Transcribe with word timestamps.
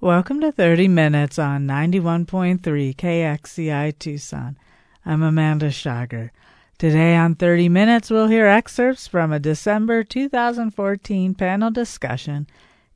Welcome 0.00 0.40
to 0.42 0.52
30 0.52 0.86
Minutes 0.86 1.40
on 1.40 1.66
91.3 1.66 2.60
KXCI 2.94 3.98
Tucson. 3.98 4.56
I'm 5.04 5.24
Amanda 5.24 5.72
Schager. 5.72 6.30
Today 6.78 7.16
on 7.16 7.34
30 7.34 7.68
Minutes, 7.68 8.08
we'll 8.08 8.28
hear 8.28 8.46
excerpts 8.46 9.08
from 9.08 9.32
a 9.32 9.40
December 9.40 10.04
2014 10.04 11.34
panel 11.34 11.72
discussion 11.72 12.46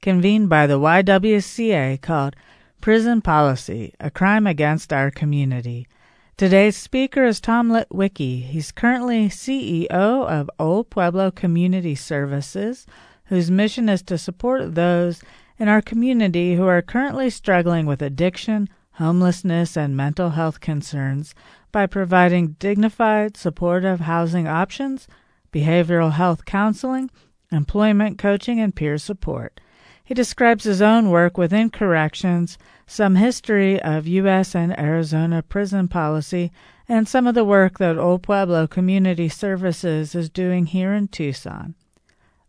convened 0.00 0.48
by 0.48 0.68
the 0.68 0.78
YWCA 0.78 2.00
called 2.00 2.36
Prison 2.80 3.20
Policy 3.20 3.92
A 3.98 4.08
Crime 4.08 4.46
Against 4.46 4.92
Our 4.92 5.10
Community. 5.10 5.88
Today's 6.36 6.76
speaker 6.76 7.24
is 7.24 7.40
Tom 7.40 7.68
Litwicki. 7.68 8.44
He's 8.44 8.70
currently 8.70 9.28
CEO 9.28 9.90
of 9.90 10.48
Old 10.60 10.88
Pueblo 10.88 11.32
Community 11.32 11.96
Services, 11.96 12.86
whose 13.24 13.50
mission 13.50 13.88
is 13.88 14.02
to 14.02 14.16
support 14.16 14.76
those 14.76 15.20
in 15.62 15.68
our 15.68 15.80
community 15.80 16.56
who 16.56 16.66
are 16.66 16.82
currently 16.82 17.30
struggling 17.30 17.86
with 17.86 18.02
addiction, 18.02 18.68
homelessness, 18.94 19.76
and 19.76 19.96
mental 19.96 20.30
health 20.30 20.58
concerns 20.58 21.36
by 21.70 21.86
providing 21.86 22.56
dignified, 22.58 23.36
supportive 23.36 24.00
housing 24.00 24.48
options, 24.48 25.06
behavioral 25.52 26.10
health 26.14 26.44
counseling, 26.44 27.08
employment 27.52 28.18
coaching, 28.18 28.58
and 28.58 28.74
peer 28.74 28.98
support. 28.98 29.60
He 30.02 30.14
describes 30.14 30.64
his 30.64 30.82
own 30.82 31.10
work 31.10 31.38
within 31.38 31.70
corrections, 31.70 32.58
some 32.84 33.14
history 33.14 33.80
of 33.80 34.08
U.S. 34.08 34.56
and 34.56 34.76
Arizona 34.76 35.44
prison 35.44 35.86
policy, 35.86 36.50
and 36.88 37.06
some 37.06 37.28
of 37.28 37.36
the 37.36 37.44
work 37.44 37.78
that 37.78 37.98
Old 37.98 38.24
Pueblo 38.24 38.66
Community 38.66 39.28
Services 39.28 40.16
is 40.16 40.28
doing 40.28 40.66
here 40.66 40.92
in 40.92 41.06
Tucson. 41.06 41.76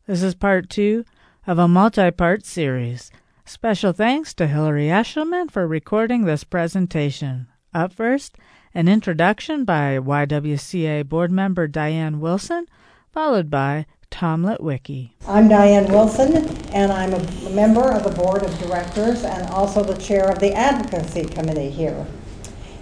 This 0.07 0.23
is 0.23 0.33
part 0.33 0.67
two 0.67 1.05
of 1.45 1.59
a 1.59 1.67
multi 1.67 2.09
part 2.11 2.45
series. 2.45 3.11
Special 3.45 3.91
thanks 3.91 4.33
to 4.33 4.47
Hillary 4.47 4.88
Eshelman 4.88 5.52
for 5.52 5.67
recording 5.67 6.23
this 6.23 6.44
presentation. 6.44 7.47
Up 7.73 7.91
first, 7.91 8.38
an 8.73 8.88
introduction 8.88 9.66
by 9.66 9.97
YWCA 9.99 11.08
board 11.08 11.31
member 11.31 11.67
Diane 11.67 12.21
Wilson, 12.21 12.67
followed 13.11 13.49
by 13.49 13.86
Tom 14.09 14.44
Litwicki. 14.44 15.11
I'm 15.27 15.49
Diane 15.49 15.91
Wilson, 15.91 16.47
and 16.71 16.91
I'm 16.91 17.14
a 17.14 17.49
member 17.49 17.91
of 17.91 18.03
the 18.03 18.11
board 18.11 18.44
of 18.44 18.58
directors 18.59 19.23
and 19.23 19.47
also 19.49 19.83
the 19.83 19.99
chair 20.02 20.31
of 20.31 20.39
the 20.39 20.53
advocacy 20.53 21.25
committee 21.25 21.69
here. 21.69 22.05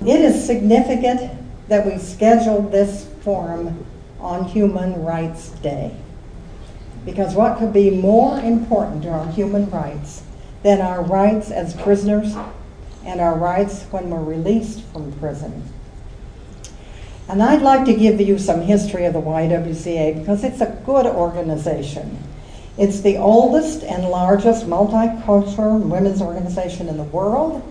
It 0.02 0.22
is 0.22 0.46
significant 0.46 1.32
that 1.68 1.86
we 1.86 1.98
scheduled 1.98 2.72
this 2.72 3.08
forum 3.22 3.86
on 4.20 4.46
Human 4.46 5.04
Rights 5.04 5.50
Day. 5.50 5.96
Because 7.06 7.34
what 7.34 7.58
could 7.58 7.74
be 7.74 7.90
more 7.90 8.40
important 8.40 9.04
to 9.04 9.10
our 9.10 9.32
human 9.32 9.70
rights 9.70 10.24
than 10.64 10.82
our 10.82 11.02
rights 11.02 11.50
as 11.50 11.74
prisoners 11.74 12.36
and 13.04 13.20
our 13.20 13.36
rights 13.36 13.84
when 13.90 14.10
we're 14.10 14.24
released 14.24 14.84
from 14.86 15.12
prison? 15.14 15.64
And 17.28 17.42
I'd 17.42 17.62
like 17.62 17.86
to 17.86 17.94
give 17.94 18.20
you 18.22 18.38
some 18.38 18.62
history 18.62 19.06
of 19.06 19.14
the 19.14 19.22
YWCA 19.22 20.20
because 20.20 20.44
it's 20.44 20.62
a 20.62 20.82
good 20.86 21.06
organization. 21.06 22.22
It's 22.78 23.02
the 23.02 23.18
oldest 23.18 23.84
and 23.84 24.08
largest 24.10 24.66
multicultural 24.66 25.82
women's 25.82 26.22
organization 26.22 26.88
in 26.88 26.98
the 26.98 27.04
world, 27.04 27.64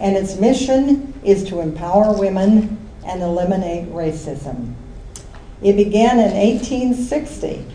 and 0.00 0.16
its 0.16 0.36
mission 0.36 1.12
is 1.24 1.44
to 1.48 1.60
empower 1.60 2.16
women 2.16 2.78
and 3.04 3.22
eliminate 3.22 3.88
racism. 3.92 4.74
It 5.62 5.76
began 5.76 6.18
in 6.18 6.32
1860 6.34 7.66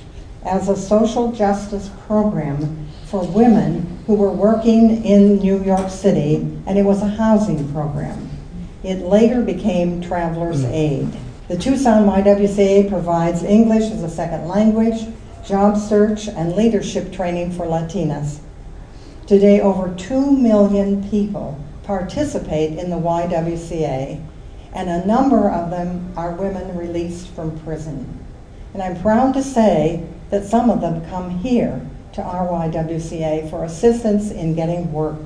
as 0.45 0.69
a 0.69 0.75
social 0.75 1.31
justice 1.31 1.89
program 2.08 2.88
for 3.05 3.25
women 3.27 3.99
who 4.08 4.16
were 4.16 4.31
working 4.31 5.03
in 5.05 5.38
New 5.38 5.63
York 5.63 5.89
City, 5.89 6.35
and 6.66 6.77
it 6.77 6.83
was 6.83 7.02
a 7.02 7.08
housing 7.08 7.72
program. 7.72 8.30
It 8.83 9.00
later 9.00 9.41
became 9.41 10.02
Traveler's 10.02 10.63
hmm. 10.63 10.73
Aid. 10.73 11.13
The 11.47 11.58
Tucson 11.58 12.06
YWCA 12.06 12.90
provides 12.90 13.44
English 13.44 13.91
as 13.91 14.03
a 14.03 14.09
second 14.09 14.47
language, 14.47 15.06
job 15.45 15.78
search, 15.78 16.28
and 16.28 16.56
leadership 16.56 17.12
training 17.12 17.51
for 17.51 17.66
Latinas. 17.66 18.40
Today, 19.28 19.62
over 19.62 19.94
2 19.96 20.35
million 20.38 21.07
people 21.09 21.59
participate 21.84 22.78
in 22.78 22.90
the 22.90 22.97
YWCA, 22.97 24.25
and 24.73 24.90
a 24.90 25.06
number 25.06 25.50
of 25.50 25.69
them 25.69 26.13
are 26.17 26.31
women 26.31 26.75
released 26.78 27.28
from 27.29 27.59
prison. 27.59 28.19
And 28.73 28.81
I'm 28.81 29.00
proud 29.01 29.34
to 29.35 29.44
say 29.44 30.06
that 30.33 30.44
some 30.44 30.71
of 30.71 30.81
them 30.81 31.05
come 31.11 31.29
here 31.29 31.79
to 32.11 32.19
RYWCA 32.19 33.51
for 33.51 33.63
assistance 33.66 34.31
in 34.31 34.55
getting 34.55 34.91
work. 34.91 35.19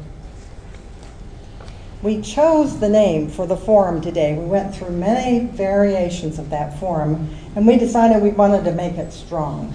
We 2.01 2.21
chose 2.21 2.81
the 2.81 2.89
name 2.89 3.29
for 3.29 3.47
the 3.47 3.55
forum 3.55 4.01
today. 4.01 4.37
We 4.37 4.43
went 4.43 4.75
through 4.75 4.89
many 4.89 5.47
variations 5.47 6.37
of 6.37 6.49
that 6.49 6.77
forum, 6.77 7.33
and 7.55 7.65
we 7.65 7.77
decided 7.77 8.21
we 8.21 8.31
wanted 8.31 8.65
to 8.65 8.73
make 8.73 8.95
it 8.95 9.13
strong. 9.13 9.73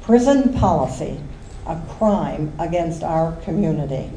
Prison 0.00 0.54
policy, 0.54 1.20
a 1.66 1.78
crime 1.98 2.50
against 2.58 3.02
our 3.02 3.32
community. 3.42 4.10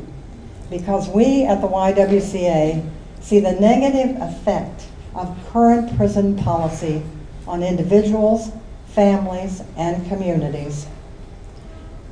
Because 0.69 1.09
we 1.09 1.43
at 1.43 1.59
the 1.59 1.67
YWCA 1.67 2.89
see 3.19 3.41
the 3.41 3.51
negative 3.51 4.15
effect 4.21 4.85
of 5.13 5.37
current 5.51 5.97
prison 5.97 6.37
policy 6.37 7.03
on 7.45 7.63
individuals 7.63 8.53
families, 8.93 9.61
and 9.75 10.07
communities. 10.07 10.87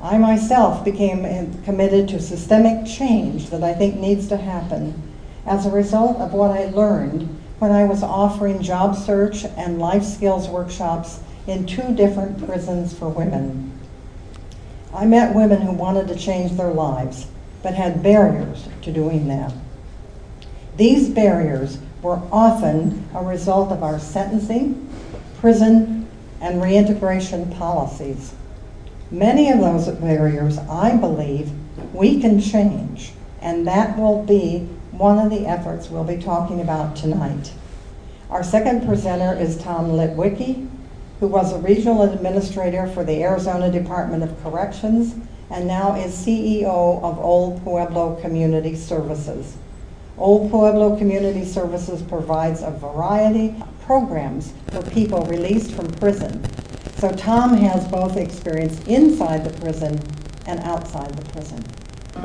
I 0.02 0.18
myself 0.18 0.84
became 0.84 1.24
uh, 1.24 1.64
committed 1.64 2.08
to 2.08 2.20
systemic 2.20 2.86
change 2.86 3.50
that 3.50 3.62
I 3.62 3.72
think 3.72 3.96
needs 3.96 4.26
to 4.28 4.36
happen 4.36 5.00
as 5.46 5.64
a 5.64 5.70
result 5.70 6.18
of 6.18 6.32
what 6.32 6.50
I 6.50 6.66
learned 6.66 7.28
when 7.60 7.70
I 7.70 7.84
was 7.84 8.02
offering 8.02 8.62
job 8.62 8.96
search 8.96 9.44
and 9.44 9.78
life 9.78 10.02
skills 10.02 10.48
workshops 10.48 11.20
in 11.46 11.66
two 11.66 11.94
different 11.94 12.44
prisons 12.44 12.92
for 12.92 13.08
women. 13.08 13.70
I 14.92 15.06
met 15.06 15.34
women 15.34 15.62
who 15.62 15.72
wanted 15.72 16.08
to 16.08 16.16
change 16.16 16.52
their 16.52 16.72
lives, 16.72 17.26
but 17.62 17.74
had 17.74 18.02
barriers 18.02 18.68
to 18.82 18.92
doing 18.92 19.28
that. 19.28 19.52
These 20.76 21.10
barriers 21.10 21.78
were 22.02 22.20
often 22.32 23.08
a 23.14 23.22
result 23.22 23.70
of 23.70 23.84
our 23.84 24.00
sentencing, 24.00 24.88
prison, 25.38 26.01
and 26.42 26.60
reintegration 26.60 27.50
policies. 27.52 28.34
Many 29.10 29.50
of 29.50 29.60
those 29.60 29.88
barriers, 29.88 30.58
I 30.58 30.96
believe, 30.96 31.50
we 31.94 32.20
can 32.20 32.40
change, 32.40 33.12
and 33.40 33.66
that 33.66 33.96
will 33.96 34.22
be 34.24 34.68
one 34.90 35.18
of 35.18 35.30
the 35.30 35.46
efforts 35.46 35.88
we'll 35.88 36.04
be 36.04 36.18
talking 36.18 36.60
about 36.60 36.96
tonight. 36.96 37.52
Our 38.28 38.42
second 38.42 38.86
presenter 38.86 39.34
is 39.34 39.56
Tom 39.56 39.92
Litwicki, 39.92 40.68
who 41.20 41.28
was 41.28 41.52
a 41.52 41.58
regional 41.58 42.02
administrator 42.02 42.86
for 42.88 43.04
the 43.04 43.22
Arizona 43.22 43.70
Department 43.70 44.22
of 44.22 44.42
Corrections 44.42 45.14
and 45.52 45.66
now 45.66 45.94
is 45.94 46.14
CEO 46.14 47.02
of 47.02 47.18
Old 47.18 47.62
Pueblo 47.62 48.18
Community 48.22 48.74
Services. 48.74 49.56
Old 50.18 50.50
Pueblo 50.50 50.96
Community 50.96 51.44
Services 51.44 52.02
provides 52.02 52.62
a 52.62 52.70
variety 52.70 53.56
of 53.60 53.80
programs 53.86 54.52
for 54.70 54.82
people 54.90 55.22
released 55.24 55.72
from 55.72 55.90
prison. 55.92 56.44
So 56.96 57.10
Tom 57.12 57.54
has 57.56 57.88
both 57.88 58.16
experience 58.16 58.80
inside 58.86 59.44
the 59.44 59.58
prison 59.60 60.00
and 60.46 60.60
outside 60.60 61.16
the 61.16 61.32
prison. 61.32 61.64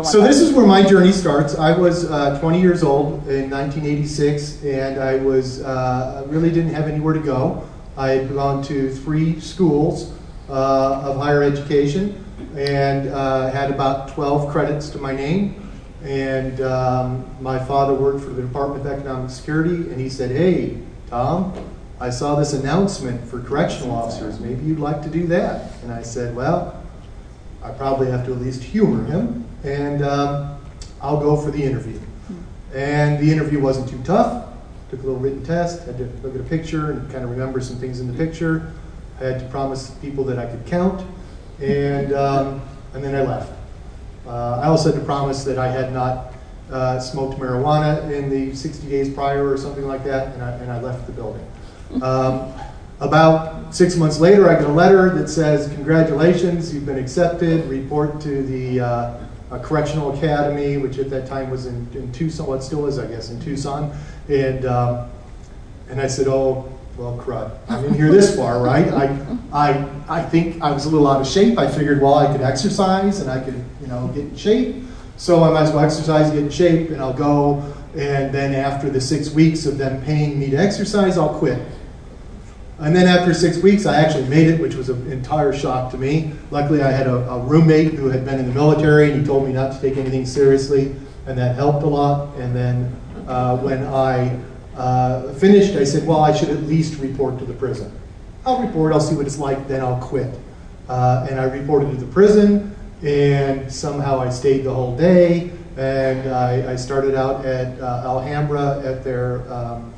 So 0.03 0.21
this 0.21 0.41
is 0.41 0.53
where 0.53 0.67
my 0.67 0.83
journey 0.83 1.11
starts. 1.11 1.55
I 1.55 1.75
was 1.75 2.05
uh, 2.05 2.39
20 2.39 2.61
years 2.61 2.83
old 2.83 3.27
in 3.27 3.49
1986, 3.49 4.63
and 4.63 4.99
I 5.01 5.15
was 5.15 5.61
uh, 5.61 6.23
really 6.27 6.51
didn't 6.51 6.73
have 6.73 6.87
anywhere 6.87 7.13
to 7.13 7.21
go. 7.21 7.67
I 7.95 8.09
had 8.09 8.29
gone 8.31 8.61
to 8.63 8.93
three 8.93 9.39
schools 9.39 10.13
uh, 10.49 11.01
of 11.03 11.17
higher 11.17 11.41
education 11.41 12.23
and 12.55 13.09
uh, 13.09 13.49
had 13.49 13.71
about 13.71 14.09
12 14.09 14.51
credits 14.51 14.89
to 14.89 14.99
my 14.99 15.15
name. 15.15 15.66
And 16.07 16.61
um, 16.61 17.29
my 17.41 17.59
father 17.59 17.93
worked 17.93 18.23
for 18.23 18.29
the 18.29 18.41
Department 18.41 18.85
of 18.85 18.91
Economic 18.91 19.29
Security, 19.29 19.75
and 19.91 19.99
he 19.99 20.09
said, 20.09 20.31
"Hey, 20.31 20.77
Tom, 21.09 21.53
I 21.99 22.11
saw 22.11 22.35
this 22.35 22.53
announcement 22.53 23.27
for 23.27 23.41
correctional 23.41 23.95
officers. 23.95 24.39
Maybe 24.39 24.63
you'd 24.65 24.79
like 24.79 25.01
to 25.01 25.09
do 25.09 25.25
that. 25.27 25.71
And 25.81 25.91
I 25.91 26.03
said, 26.03 26.35
Well, 26.35 26.83
I 27.63 27.71
probably 27.71 28.11
have 28.11 28.25
to 28.25 28.33
at 28.33 28.39
least 28.39 28.61
humor 28.61 29.03
him, 29.05 29.45
and 29.63 30.03
um, 30.03 30.59
I'll 31.01 31.19
go 31.19 31.35
for 31.35 31.49
the 31.49 31.63
interview. 31.63 31.99
And 32.73 33.19
the 33.19 33.31
interview 33.31 33.59
wasn't 33.59 33.89
too 33.89 34.01
tough. 34.03 34.53
Took 34.91 35.01
a 35.01 35.03
little 35.03 35.19
written 35.19 35.43
test, 35.43 35.85
had 35.85 35.97
to 35.97 36.05
look 36.21 36.35
at 36.35 36.41
a 36.41 36.43
picture 36.43 36.91
and 36.91 37.11
kind 37.11 37.23
of 37.23 37.31
remember 37.31 37.59
some 37.59 37.77
things 37.77 37.99
in 37.99 38.07
the 38.07 38.13
picture. 38.13 38.71
I 39.19 39.23
had 39.23 39.39
to 39.39 39.45
promise 39.47 39.89
people 40.01 40.23
that 40.25 40.37
I 40.37 40.45
could 40.45 40.65
count, 40.67 41.03
and, 41.59 42.13
um, 42.13 42.61
and 42.93 43.03
then 43.03 43.15
I 43.15 43.23
left. 43.23 43.56
Uh, 44.27 44.59
I 44.61 44.67
also 44.67 44.91
had 44.91 44.99
to 44.99 45.05
promise 45.05 45.43
that 45.45 45.57
I 45.57 45.69
had 45.69 45.93
not 45.93 46.33
uh, 46.71 46.99
smoked 46.99 47.39
marijuana 47.39 48.11
in 48.11 48.29
the 48.29 48.53
60 48.53 48.89
days 48.89 49.13
prior 49.13 49.49
or 49.49 49.57
something 49.57 49.87
like 49.87 50.03
that, 50.03 50.33
and 50.33 50.43
I, 50.43 50.51
and 50.51 50.71
I 50.71 50.81
left 50.81 51.07
the 51.07 51.13
building. 51.13 51.45
Um, 52.01 52.51
about 52.99 53.73
six 53.73 53.95
months 53.95 54.19
later, 54.19 54.49
I 54.49 54.55
get 54.55 54.65
a 54.65 54.73
letter 54.73 55.09
that 55.15 55.29
says, 55.29 55.71
Congratulations, 55.73 56.73
you've 56.73 56.85
been 56.85 56.97
accepted. 56.97 57.65
Report 57.69 58.19
to 58.21 58.43
the 58.43 58.81
uh, 58.81 59.27
a 59.51 59.59
correctional 59.59 60.15
academy, 60.17 60.77
which 60.77 60.97
at 60.97 61.09
that 61.09 61.27
time 61.27 61.49
was 61.49 61.65
in, 61.65 61.87
in 61.93 62.11
Tucson, 62.11 62.47
well, 62.47 62.61
still 62.61 62.85
is, 62.85 62.99
I 62.99 63.07
guess, 63.07 63.29
in 63.29 63.39
Tucson. 63.39 63.95
And, 64.27 64.65
um, 64.65 65.09
and 65.89 66.01
I 66.01 66.07
said, 66.07 66.27
oh, 66.27 66.76
well, 66.97 67.15
crud, 67.15 67.55
I'm 67.69 67.85
in 67.85 67.93
here 67.93 68.11
this 68.11 68.35
far, 68.35 68.61
right? 68.61 68.87
I, 68.87 69.37
I, 69.53 69.89
I 70.09 70.21
think 70.23 70.61
I 70.63 70.71
was 70.71 70.85
a 70.85 70.89
little 70.89 71.07
out 71.07 71.21
of 71.21 71.27
shape. 71.27 71.59
I 71.59 71.69
figured, 71.69 72.01
well, 72.01 72.15
I 72.15 72.31
could 72.31 72.41
exercise 72.41 73.19
and 73.19 73.29
I 73.29 73.39
could, 73.39 73.63
you 73.79 73.87
know, 73.87 74.07
get 74.07 74.25
in 74.25 74.35
shape. 74.35 74.83
So 75.15 75.43
I 75.43 75.51
might 75.51 75.63
as 75.63 75.71
well 75.71 75.85
exercise, 75.85 76.31
get 76.31 76.39
in 76.39 76.49
shape, 76.49 76.89
and 76.89 76.99
I'll 76.99 77.13
go. 77.13 77.73
And 77.95 78.33
then 78.33 78.53
after 78.53 78.89
the 78.89 78.99
six 78.99 79.29
weeks 79.29 79.65
of 79.67 79.77
them 79.77 80.03
paying 80.03 80.39
me 80.39 80.49
to 80.49 80.57
exercise, 80.57 81.17
I'll 81.19 81.37
quit. 81.37 81.59
And 82.79 82.95
then 82.95 83.07
after 83.07 83.33
six 83.33 83.57
weeks, 83.57 83.85
I 83.85 84.01
actually 84.01 84.27
made 84.27 84.47
it, 84.47 84.59
which 84.59 84.75
was 84.75 84.89
an 84.89 85.11
entire 85.11 85.53
shock 85.53 85.91
to 85.91 85.97
me. 85.97 86.33
Luckily, 86.51 86.81
I 86.81 86.91
had 86.91 87.07
a, 87.07 87.15
a, 87.29 87.39
roommate 87.39 87.93
who 87.93 88.07
had 88.09 88.23
been 88.23 88.39
in 88.39 88.47
the 88.47 88.53
military, 88.53 89.11
and 89.11 89.21
he 89.21 89.25
told 89.25 89.47
me 89.47 89.53
not 89.53 89.73
to 89.73 89.81
take 89.81 89.97
anything 89.97 90.27
seriously, 90.27 90.95
and 91.25 91.37
that 91.37 91.55
helped 91.55 91.83
a 91.83 91.87
lot. 91.87 92.35
And 92.35 92.55
then 92.55 92.95
uh, 93.27 93.57
when 93.57 93.83
I 93.85 94.39
uh, 94.77 95.33
finished, 95.33 95.75
I 95.75 95.83
said, 95.83 96.07
well, 96.07 96.21
I 96.21 96.35
should 96.35 96.49
at 96.49 96.63
least 96.63 96.99
report 96.99 97.39
to 97.39 97.45
the 97.45 97.53
prison. 97.53 97.91
I'll 98.45 98.61
report, 98.61 98.93
I'll 98.93 98.99
see 98.99 99.15
what 99.15 99.25
it's 99.25 99.39
like, 99.39 99.67
then 99.67 99.81
I'll 99.81 99.99
quit. 99.99 100.33
Uh, 100.87 101.27
and 101.29 101.39
I 101.39 101.45
reported 101.45 101.91
to 101.91 101.97
the 101.97 102.11
prison, 102.11 102.75
and 103.03 103.71
somehow 103.71 104.19
I 104.19 104.29
stayed 104.29 104.63
the 104.63 104.73
whole 104.73 104.95
day. 104.95 105.51
And 105.75 106.31
I, 106.31 106.71
I 106.71 106.75
started 106.75 107.13
out 107.13 107.45
at 107.45 107.79
uh, 107.79 108.01
Alhambra 108.05 108.81
at 108.83 109.03
their 109.03 109.41
um, 109.51 109.93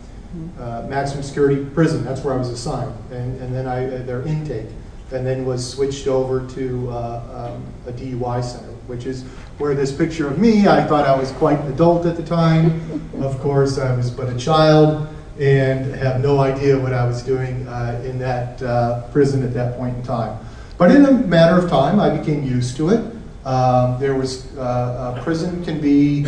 uh, 0.59 0.85
maximum 0.87 1.23
security 1.23 1.63
prison. 1.73 2.03
That's 2.03 2.21
where 2.21 2.33
I 2.33 2.37
was 2.37 2.49
assigned, 2.49 2.93
and, 3.11 3.39
and 3.41 3.55
then 3.55 3.65
I 3.65 3.85
uh, 3.85 4.03
their 4.03 4.21
intake, 4.23 4.67
and 5.11 5.25
then 5.25 5.45
was 5.45 5.67
switched 5.67 6.07
over 6.07 6.45
to 6.55 6.89
uh, 6.89 7.51
um, 7.53 7.65
a 7.87 7.93
DUI 7.93 8.43
center, 8.43 8.68
which 8.89 9.05
is 9.05 9.23
where 9.59 9.75
this 9.75 9.91
picture 9.91 10.27
of 10.27 10.39
me. 10.39 10.67
I 10.67 10.83
thought 10.83 11.05
I 11.05 11.15
was 11.15 11.31
quite 11.33 11.59
an 11.59 11.71
adult 11.71 12.05
at 12.05 12.17
the 12.17 12.23
time. 12.23 12.81
of 13.21 13.39
course, 13.39 13.77
I 13.77 13.95
was 13.95 14.09
but 14.09 14.29
a 14.29 14.37
child 14.37 15.07
and 15.39 15.93
have 15.95 16.19
no 16.19 16.39
idea 16.39 16.77
what 16.77 16.93
I 16.93 17.05
was 17.05 17.21
doing 17.21 17.65
uh, 17.67 18.01
in 18.03 18.19
that 18.19 18.61
uh, 18.61 19.07
prison 19.11 19.43
at 19.43 19.53
that 19.53 19.77
point 19.77 19.95
in 19.95 20.03
time. 20.03 20.37
But 20.77 20.91
in 20.91 21.05
a 21.05 21.11
matter 21.11 21.57
of 21.57 21.69
time, 21.69 21.99
I 21.99 22.09
became 22.09 22.43
used 22.43 22.75
to 22.77 22.89
it. 22.89 22.99
Um, 23.45 23.99
there 23.99 24.15
was 24.15 24.57
uh, 24.57 25.21
prison 25.23 25.63
can 25.63 25.79
be 25.79 26.25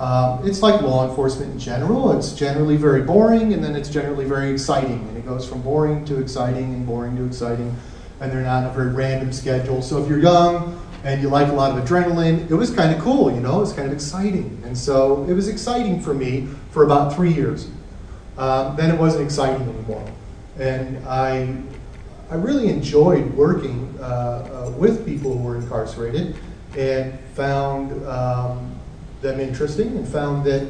um, 0.00 0.46
it's 0.46 0.60
like 0.60 0.80
law 0.82 1.08
enforcement 1.08 1.52
in 1.52 1.58
general. 1.58 2.16
It's 2.16 2.32
generally 2.32 2.76
very 2.76 3.02
boring, 3.02 3.52
and 3.52 3.62
then 3.62 3.76
it's 3.76 3.88
generally 3.88 4.24
very 4.24 4.50
exciting. 4.50 5.06
And 5.08 5.16
it 5.16 5.24
goes 5.24 5.48
from 5.48 5.62
boring 5.62 6.04
to 6.06 6.20
exciting 6.20 6.74
and 6.74 6.86
boring 6.86 7.16
to 7.16 7.24
exciting, 7.24 7.74
and 8.20 8.32
they're 8.32 8.42
not 8.42 8.64
on 8.64 8.70
a 8.70 8.74
very 8.74 8.90
random 8.90 9.32
schedule. 9.32 9.82
So 9.82 10.02
if 10.02 10.08
you're 10.08 10.20
young 10.20 10.80
and 11.04 11.20
you 11.20 11.28
like 11.28 11.48
a 11.48 11.52
lot 11.52 11.76
of 11.76 11.84
adrenaline, 11.84 12.50
it 12.50 12.54
was 12.54 12.70
kind 12.70 12.94
of 12.94 13.00
cool, 13.00 13.30
you 13.30 13.40
know, 13.40 13.58
it 13.58 13.60
was 13.60 13.74
kind 13.74 13.86
of 13.86 13.92
exciting. 13.92 14.60
And 14.64 14.76
so 14.76 15.24
it 15.28 15.34
was 15.34 15.48
exciting 15.48 16.00
for 16.00 16.14
me 16.14 16.48
for 16.70 16.82
about 16.82 17.14
three 17.14 17.32
years. 17.32 17.68
Um, 18.38 18.74
then 18.74 18.92
it 18.92 18.98
wasn't 18.98 19.24
exciting 19.24 19.68
anymore. 19.68 20.04
And 20.58 21.06
I, 21.06 21.54
I 22.30 22.36
really 22.36 22.68
enjoyed 22.68 23.34
working 23.34 23.94
uh, 24.00 24.04
uh, 24.66 24.70
with 24.78 25.04
people 25.04 25.36
who 25.36 25.44
were 25.44 25.56
incarcerated 25.56 26.36
and 26.76 27.18
found 27.34 28.04
um, 28.06 28.74
them 29.20 29.40
interesting 29.40 29.98
and 29.98 30.08
found 30.08 30.44
that, 30.46 30.66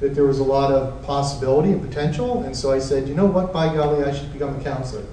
that 0.00 0.14
there 0.14 0.24
was 0.24 0.38
a 0.38 0.44
lot 0.44 0.70
of 0.70 1.02
possibility 1.02 1.72
and 1.72 1.82
potential. 1.82 2.42
And 2.42 2.54
so 2.54 2.72
I 2.72 2.78
said, 2.78 3.08
you 3.08 3.14
know 3.14 3.26
what, 3.26 3.54
by 3.54 3.74
golly, 3.74 4.04
I 4.04 4.14
should 4.14 4.32
become 4.34 4.60
a 4.60 4.62
counselor. 4.62 5.06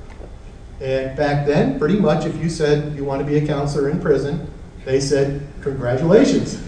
And 0.82 1.16
back 1.16 1.48
then, 1.48 1.80
pretty 1.80 1.98
much, 1.98 2.26
if 2.26 2.36
you 2.36 2.50
said 2.50 2.94
you 2.98 3.06
want 3.06 3.22
to 3.22 3.26
be 3.26 3.38
a 3.38 3.48
counselor 3.48 3.90
in 3.90 4.02
prison, 4.02 4.52
they 4.86 5.00
said, 5.00 5.46
congratulations, 5.62 6.58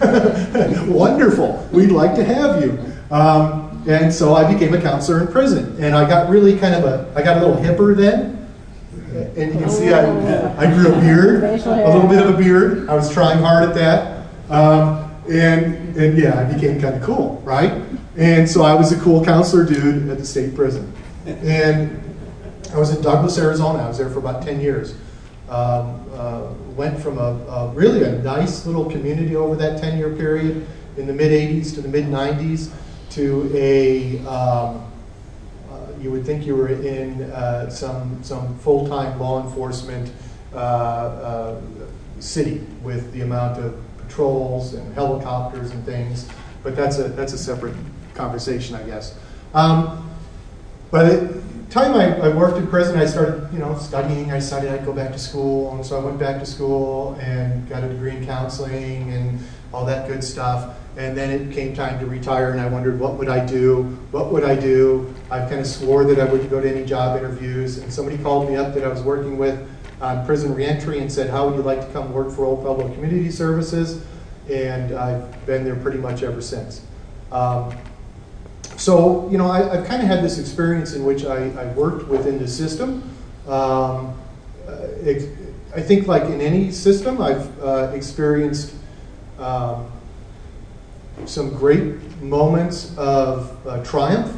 wonderful, 0.88 1.66
we'd 1.72 1.92
like 1.92 2.14
to 2.16 2.24
have 2.24 2.62
you. 2.62 2.78
Um, 3.10 3.68
and 3.88 4.12
so 4.12 4.34
I 4.34 4.52
became 4.52 4.74
a 4.74 4.80
counselor 4.80 5.20
in 5.20 5.28
prison. 5.28 5.82
And 5.82 5.94
I 5.94 6.06
got 6.06 6.28
really 6.28 6.58
kind 6.58 6.74
of 6.74 6.84
a, 6.84 7.10
I 7.16 7.22
got 7.22 7.38
a 7.38 7.46
little 7.46 7.56
hipper 7.56 7.96
then. 7.96 8.34
And 9.36 9.54
you 9.54 9.60
can 9.60 9.70
see 9.70 9.92
I, 9.94 10.02
I 10.58 10.72
grew 10.74 10.92
a 10.92 11.00
beard, 11.00 11.42
a 11.44 11.92
little 11.94 12.08
bit 12.08 12.24
of 12.24 12.34
a 12.34 12.36
beard. 12.36 12.88
I 12.90 12.94
was 12.94 13.10
trying 13.12 13.38
hard 13.38 13.68
at 13.68 13.74
that. 13.76 14.26
Um, 14.50 15.10
and, 15.30 15.96
and 15.96 16.18
yeah, 16.18 16.38
I 16.38 16.52
became 16.52 16.80
kind 16.80 16.96
of 16.96 17.02
cool, 17.02 17.40
right? 17.44 17.82
And 18.16 18.48
so 18.48 18.62
I 18.62 18.74
was 18.74 18.92
a 18.92 19.00
cool 19.00 19.24
counselor 19.24 19.64
dude 19.64 20.08
at 20.10 20.18
the 20.18 20.26
state 20.26 20.54
prison. 20.54 20.92
And 21.24 22.02
I 22.74 22.78
was 22.78 22.94
in 22.94 23.02
Douglas, 23.02 23.38
Arizona. 23.38 23.84
I 23.84 23.88
was 23.88 23.98
there 23.98 24.10
for 24.10 24.18
about 24.18 24.42
10 24.42 24.60
years. 24.60 24.94
Um, 25.48 26.04
uh, 26.14 26.52
went 26.76 27.00
from 27.00 27.16
a, 27.18 27.32
a, 27.48 27.68
really 27.70 28.04
a 28.04 28.18
nice 28.18 28.66
little 28.66 28.84
community 28.84 29.34
over 29.34 29.56
that 29.56 29.80
10 29.80 29.98
year 29.98 30.14
period 30.14 30.66
in 30.98 31.06
the 31.06 31.12
mid 31.12 31.32
80s 31.32 31.74
to 31.74 31.80
the 31.80 31.88
mid 31.88 32.04
90s 32.04 32.70
to 33.10 33.50
a, 33.54 34.18
um, 34.26 34.84
uh, 35.70 35.86
you 36.00 36.10
would 36.10 36.26
think 36.26 36.44
you 36.44 36.54
were 36.54 36.68
in 36.68 37.22
uh, 37.32 37.70
some, 37.70 38.22
some 38.22 38.58
full 38.58 38.86
time 38.86 39.18
law 39.18 39.42
enforcement 39.42 40.12
uh, 40.52 40.56
uh, 40.56 41.60
city 42.20 42.60
with 42.82 43.12
the 43.12 43.22
amount 43.22 43.58
of 43.58 43.80
patrols 43.96 44.74
and 44.74 44.94
helicopters 44.94 45.70
and 45.70 45.84
things, 45.84 46.28
but 46.62 46.76
that's 46.76 46.98
a, 46.98 47.04
that's 47.08 47.32
a 47.32 47.38
separate 47.38 47.74
conversation, 48.14 48.74
I 48.74 48.82
guess. 48.82 49.18
Um, 49.54 50.10
by 50.90 51.04
the 51.04 51.42
time 51.70 51.94
I, 51.94 52.16
I, 52.18 52.28
worked 52.28 52.56
in 52.56 52.66
prison, 52.66 52.98
I 52.98 53.06
started, 53.06 53.48
you 53.52 53.58
know, 53.58 53.76
studying. 53.76 54.30
I 54.32 54.36
decided 54.36 54.70
I'd 54.70 54.84
go 54.84 54.92
back 54.92 55.12
to 55.12 55.18
school, 55.18 55.74
and 55.74 55.84
so 55.84 56.00
I 56.00 56.04
went 56.04 56.18
back 56.18 56.40
to 56.40 56.46
school 56.46 57.14
and 57.20 57.68
got 57.68 57.84
a 57.84 57.88
degree 57.88 58.16
in 58.16 58.24
counseling 58.24 59.12
and 59.12 59.38
all 59.72 59.84
that 59.84 60.08
good 60.08 60.24
stuff. 60.24 60.76
And 60.96 61.16
then 61.16 61.30
it 61.30 61.54
came 61.54 61.74
time 61.74 62.00
to 62.00 62.06
retire, 62.06 62.50
and 62.50 62.60
I 62.60 62.66
wondered 62.66 62.98
what 62.98 63.14
would 63.14 63.28
I 63.28 63.44
do? 63.44 63.84
What 64.10 64.32
would 64.32 64.44
I 64.44 64.56
do? 64.56 65.14
I 65.30 65.40
kind 65.40 65.60
of 65.60 65.66
swore 65.66 66.04
that 66.04 66.18
I 66.18 66.24
wouldn't 66.24 66.50
go 66.50 66.60
to 66.60 66.68
any 66.68 66.84
job 66.84 67.18
interviews, 67.18 67.78
and 67.78 67.92
somebody 67.92 68.18
called 68.18 68.48
me 68.48 68.56
up 68.56 68.74
that 68.74 68.82
I 68.82 68.88
was 68.88 69.02
working 69.02 69.38
with 69.38 69.68
on 70.00 70.24
prison 70.24 70.54
reentry 70.54 71.00
and 71.00 71.10
said, 71.10 71.28
how 71.28 71.48
would 71.48 71.56
you 71.56 71.62
like 71.62 71.80
to 71.80 71.92
come 71.92 72.12
work 72.12 72.30
for 72.30 72.44
Old 72.44 72.62
Pueblo 72.62 72.92
Community 72.94 73.30
Services? 73.30 74.04
And 74.50 74.96
I've 74.96 75.44
been 75.44 75.64
there 75.64 75.76
pretty 75.76 75.98
much 75.98 76.22
ever 76.22 76.40
since. 76.40 76.82
Um, 77.30 77.76
so, 78.78 79.28
you 79.30 79.36
know, 79.36 79.50
I, 79.50 79.76
have 79.76 79.86
kind 79.86 80.00
of 80.00 80.08
had 80.08 80.24
this 80.24 80.38
experience 80.38 80.94
in 80.94 81.04
which 81.04 81.24
I, 81.24 81.48
I 81.50 81.66
worked 81.72 82.08
within 82.08 82.38
the 82.38 82.48
system. 82.48 83.02
Um, 83.46 84.18
it, 85.02 85.36
I 85.74 85.80
think, 85.80 86.06
like 86.06 86.24
in 86.24 86.40
any 86.40 86.70
system, 86.70 87.20
I've 87.20 87.62
uh, 87.62 87.90
experienced 87.92 88.74
um, 89.38 89.90
some 91.26 91.50
great 91.50 92.00
moments 92.22 92.96
of 92.96 93.66
uh, 93.66 93.82
triumph 93.84 94.34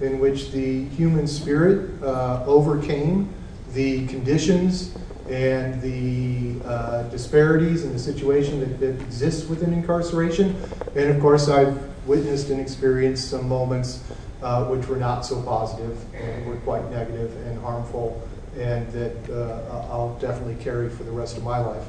in 0.00 0.20
which 0.20 0.52
the 0.52 0.84
human 0.86 1.26
spirit 1.26 2.02
uh, 2.02 2.44
overcame 2.46 3.28
the 3.74 4.06
conditions 4.06 4.96
and 5.28 5.80
the 5.82 6.64
uh, 6.66 7.02
disparities 7.04 7.84
in 7.84 7.92
the 7.92 7.98
situation 7.98 8.60
that, 8.60 8.80
that, 8.80 9.00
exists 9.02 9.48
within 9.48 9.72
incarceration. 9.72 10.56
And 10.96 11.10
of 11.10 11.20
course, 11.20 11.48
I've 11.48 11.78
witnessed 12.06 12.50
and 12.50 12.60
experienced 12.60 13.30
some 13.30 13.48
moments 13.48 14.02
uh, 14.42 14.64
which 14.64 14.86
were 14.88 14.96
not 14.96 15.24
so 15.24 15.40
positive 15.42 15.98
and 16.14 16.46
were 16.46 16.56
quite 16.56 16.88
negative 16.90 17.34
and 17.46 17.60
harmful, 17.60 18.26
and 18.58 18.90
that 18.92 19.16
uh, 19.30 19.90
I'll 19.92 20.16
definitely 20.20 20.56
carry 20.62 20.88
for 20.88 21.04
the 21.04 21.10
rest 21.10 21.36
of 21.36 21.44
my 21.44 21.58
life. 21.58 21.84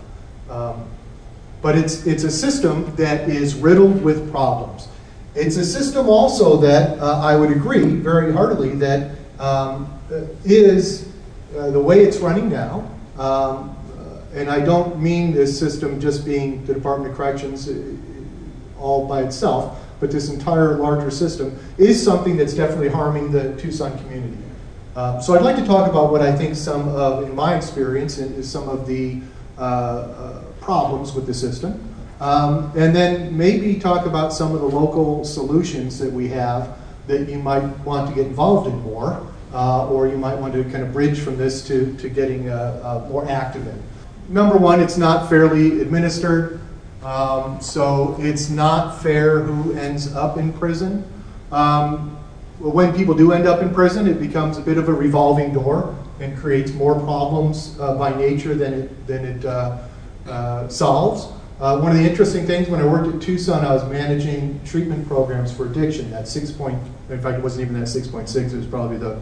Um, 0.50 0.86
but 1.62 1.78
it's, 1.78 2.06
it's 2.06 2.24
a 2.24 2.32
system 2.32 2.94
that 2.96 3.30
is 3.30 3.56
riddled 3.56 4.04
with 4.04 4.32
problems. 4.32 4.88
It's 5.36 5.56
a 5.56 5.66
system 5.66 6.10
also 6.10 6.58
that 6.58 7.00
uh, 7.00 7.20
I 7.20 7.38
would 7.38 7.52
agree 7.52 7.86
very 7.86 8.34
heartily 8.34 8.72
that 8.76 9.12
um, 9.40 9.88
is 10.44 11.08
uh, 11.58 11.70
the 11.72 11.80
way 11.80 12.04
it's 12.04 12.18
running 12.18 12.50
now, 12.50 12.90
um, 13.18 13.78
uh, 13.98 14.20
and 14.34 14.50
I 14.50 14.60
don't 14.60 15.00
mean 15.02 15.34
this 15.34 15.58
system 15.58 16.02
just 16.02 16.26
being 16.26 16.66
the 16.66 16.74
Department 16.74 17.12
of 17.12 17.18
Corrections 17.18 17.70
uh, 17.70 17.82
all 18.78 19.08
by 19.08 19.22
itself, 19.22 19.80
but 20.02 20.12
this 20.12 20.30
entire 20.30 20.76
larger 20.76 21.10
system 21.10 21.58
is 21.78 22.04
something 22.04 22.36
that's 22.36 22.54
definitely 22.54 22.90
harming 22.90 23.32
the 23.32 23.56
Tucson 23.56 23.98
community. 24.00 24.38
Um, 24.96 25.22
so 25.22 25.36
I'd 25.36 25.44
like 25.44 25.56
to 25.56 25.66
talk 25.66 25.90
about 25.90 26.12
what 26.12 26.22
I 26.22 26.36
think 26.36 26.56
some 26.56 26.90
of, 26.90 27.24
in 27.24 27.34
my 27.34 27.56
experience, 27.56 28.18
is 28.18 28.50
some 28.50 28.68
of 28.68 28.86
the 28.86 29.22
uh, 29.58 29.62
uh, 29.62 30.44
problems 30.60 31.14
with 31.14 31.28
the 31.28 31.34
system. 31.34 31.88
Um, 32.20 32.72
and 32.76 32.94
then 32.94 33.36
maybe 33.38 33.80
talk 33.80 34.06
about 34.06 34.34
some 34.34 34.54
of 34.54 34.60
the 34.60 34.68
local 34.68 35.24
solutions 35.24 35.98
that 36.00 36.12
we 36.12 36.28
have 36.30 36.78
that 37.08 37.30
you 37.30 37.38
might 37.38 37.64
want 37.80 38.10
to 38.10 38.16
get 38.16 38.28
involved 38.28 38.68
in 38.68 38.80
more 38.82 39.26
uh, 39.54 39.88
or 39.90 40.08
you 40.08 40.18
might 40.18 40.36
want 40.36 40.54
to 40.54 40.64
kind 40.66 40.84
of 40.84 40.94
bridge 40.94 41.20
from 41.20 41.38
this 41.38 41.66
to, 41.68 41.96
to 41.98 42.10
getting 42.10 42.50
uh, 42.50 43.04
uh, 43.06 43.10
more 43.10 43.28
active 43.30 43.66
in. 43.68 43.82
Number 44.30 44.58
one, 44.58 44.80
it's 44.80 44.98
not 44.98 45.30
fairly 45.30 45.82
administered. 45.82 46.60
Um, 47.04 47.60
so 47.60 48.16
it's 48.20 48.50
not 48.50 49.02
fair 49.02 49.40
who 49.40 49.74
ends 49.74 50.14
up 50.14 50.38
in 50.38 50.54
prison. 50.54 51.04
Um, 51.52 52.18
when 52.60 52.96
people 52.96 53.16
do 53.16 53.32
end 53.32 53.48
up 53.48 53.62
in 53.62 53.74
prison, 53.74 54.08
it 54.08 54.20
becomes 54.20 54.58
a 54.58 54.62
bit 54.62 54.78
of 54.78 54.88
a 54.88 54.94
revolving 54.94 55.54
door 55.54 55.96
and 56.20 56.38
creates 56.38 56.72
more 56.74 56.94
problems 56.94 57.76
uh, 57.80 57.96
by 57.96 58.16
nature 58.16 58.54
than 58.54 58.74
it, 58.74 59.08
than 59.08 59.26
it 59.26 59.46
uh, 59.46 59.80
uh, 60.28 60.68
solves. 60.68 61.26
One 61.58 61.92
of 61.92 61.98
the 61.98 62.08
interesting 62.08 62.46
things 62.48 62.70
when 62.70 62.80
I 62.80 62.86
worked 62.86 63.14
at 63.14 63.22
Tucson, 63.22 63.64
I 63.66 63.74
was 63.74 63.84
managing 63.86 64.60
treatment 64.66 65.08
programs 65.08 65.52
for 65.52 65.68
addiction. 65.68 66.10
That 66.10 66.28
six 66.28 66.52
point, 66.52 66.80
in 67.10 67.22
fact, 67.22 67.38
it 67.38 67.44
wasn't 67.44 67.70
even 67.70 67.80
that 67.80 67.88
6.6, 67.88 68.36
it 68.36 68.58
was 68.58 68.66
probably 68.66 68.98
the 68.98 69.22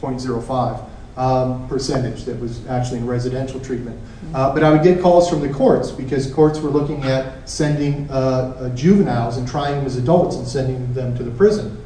0.05 0.00 0.91
um, 1.16 1.68
percentage 1.68 2.24
that 2.24 2.38
was 2.40 2.66
actually 2.68 2.98
in 2.98 3.06
residential 3.06 3.60
treatment. 3.60 4.00
Uh, 4.34 4.52
but 4.52 4.62
I 4.64 4.70
would 4.70 4.82
get 4.82 5.02
calls 5.02 5.28
from 5.28 5.40
the 5.40 5.52
courts 5.52 5.90
because 5.90 6.32
courts 6.32 6.58
were 6.60 6.70
looking 6.70 7.02
at 7.04 7.48
sending 7.48 8.10
uh, 8.10 8.14
uh, 8.14 8.68
juveniles 8.70 9.36
and 9.36 9.46
trying 9.46 9.76
them 9.76 9.84
as 9.84 9.96
adults 9.96 10.36
and 10.36 10.48
sending 10.48 10.92
them 10.94 11.16
to 11.16 11.22
the 11.22 11.30
prison. 11.30 11.78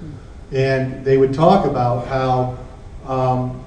And 0.52 1.04
they 1.04 1.16
would 1.16 1.34
talk 1.34 1.66
about 1.66 2.06
how 2.06 2.56
um, 3.04 3.64